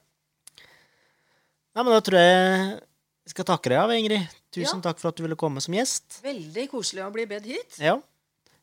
[1.74, 2.82] Nei, men da tror jeg
[3.26, 4.28] jeg skal takke deg av, Ingrid.
[4.52, 4.90] Tusen Ja.
[4.90, 6.20] takk for at du ville komme som gjest.
[6.22, 7.78] Veldig koselig å bli bedt hit.
[7.78, 7.96] Ja.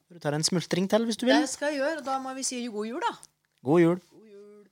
[0.10, 1.40] Du tar en smultring til hvis du vil.
[1.42, 3.14] Det skal jeg gjøre, og da må vi si god jul, da.
[3.64, 4.00] God jul.
[4.12, 4.66] God jul.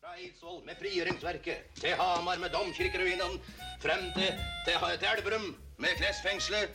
[0.00, 3.40] Fra Eidsvoll med frigjøringsverket, til Hamar med domkirkeruinene,
[3.82, 4.32] frem til,
[4.66, 6.70] til, til Elverum med klesfengselet,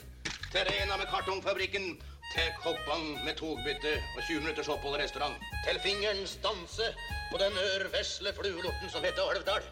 [0.52, 2.02] til Rena med kartongfabrikken,
[2.36, 5.34] til Koppang med togbytte og 20 minutters opphold i restaurant,
[5.66, 6.92] til fingerens danse
[7.32, 9.64] på den ørvesle fluelorten som heter Alvdal,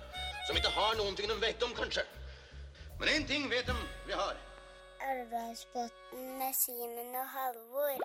[0.47, 2.01] som ikke har noen ting de vet om, kanskje.
[2.99, 3.75] Men én ting vet de
[4.07, 4.35] vi har.
[5.09, 7.97] Alvdalsbotn med Simen og Halvor.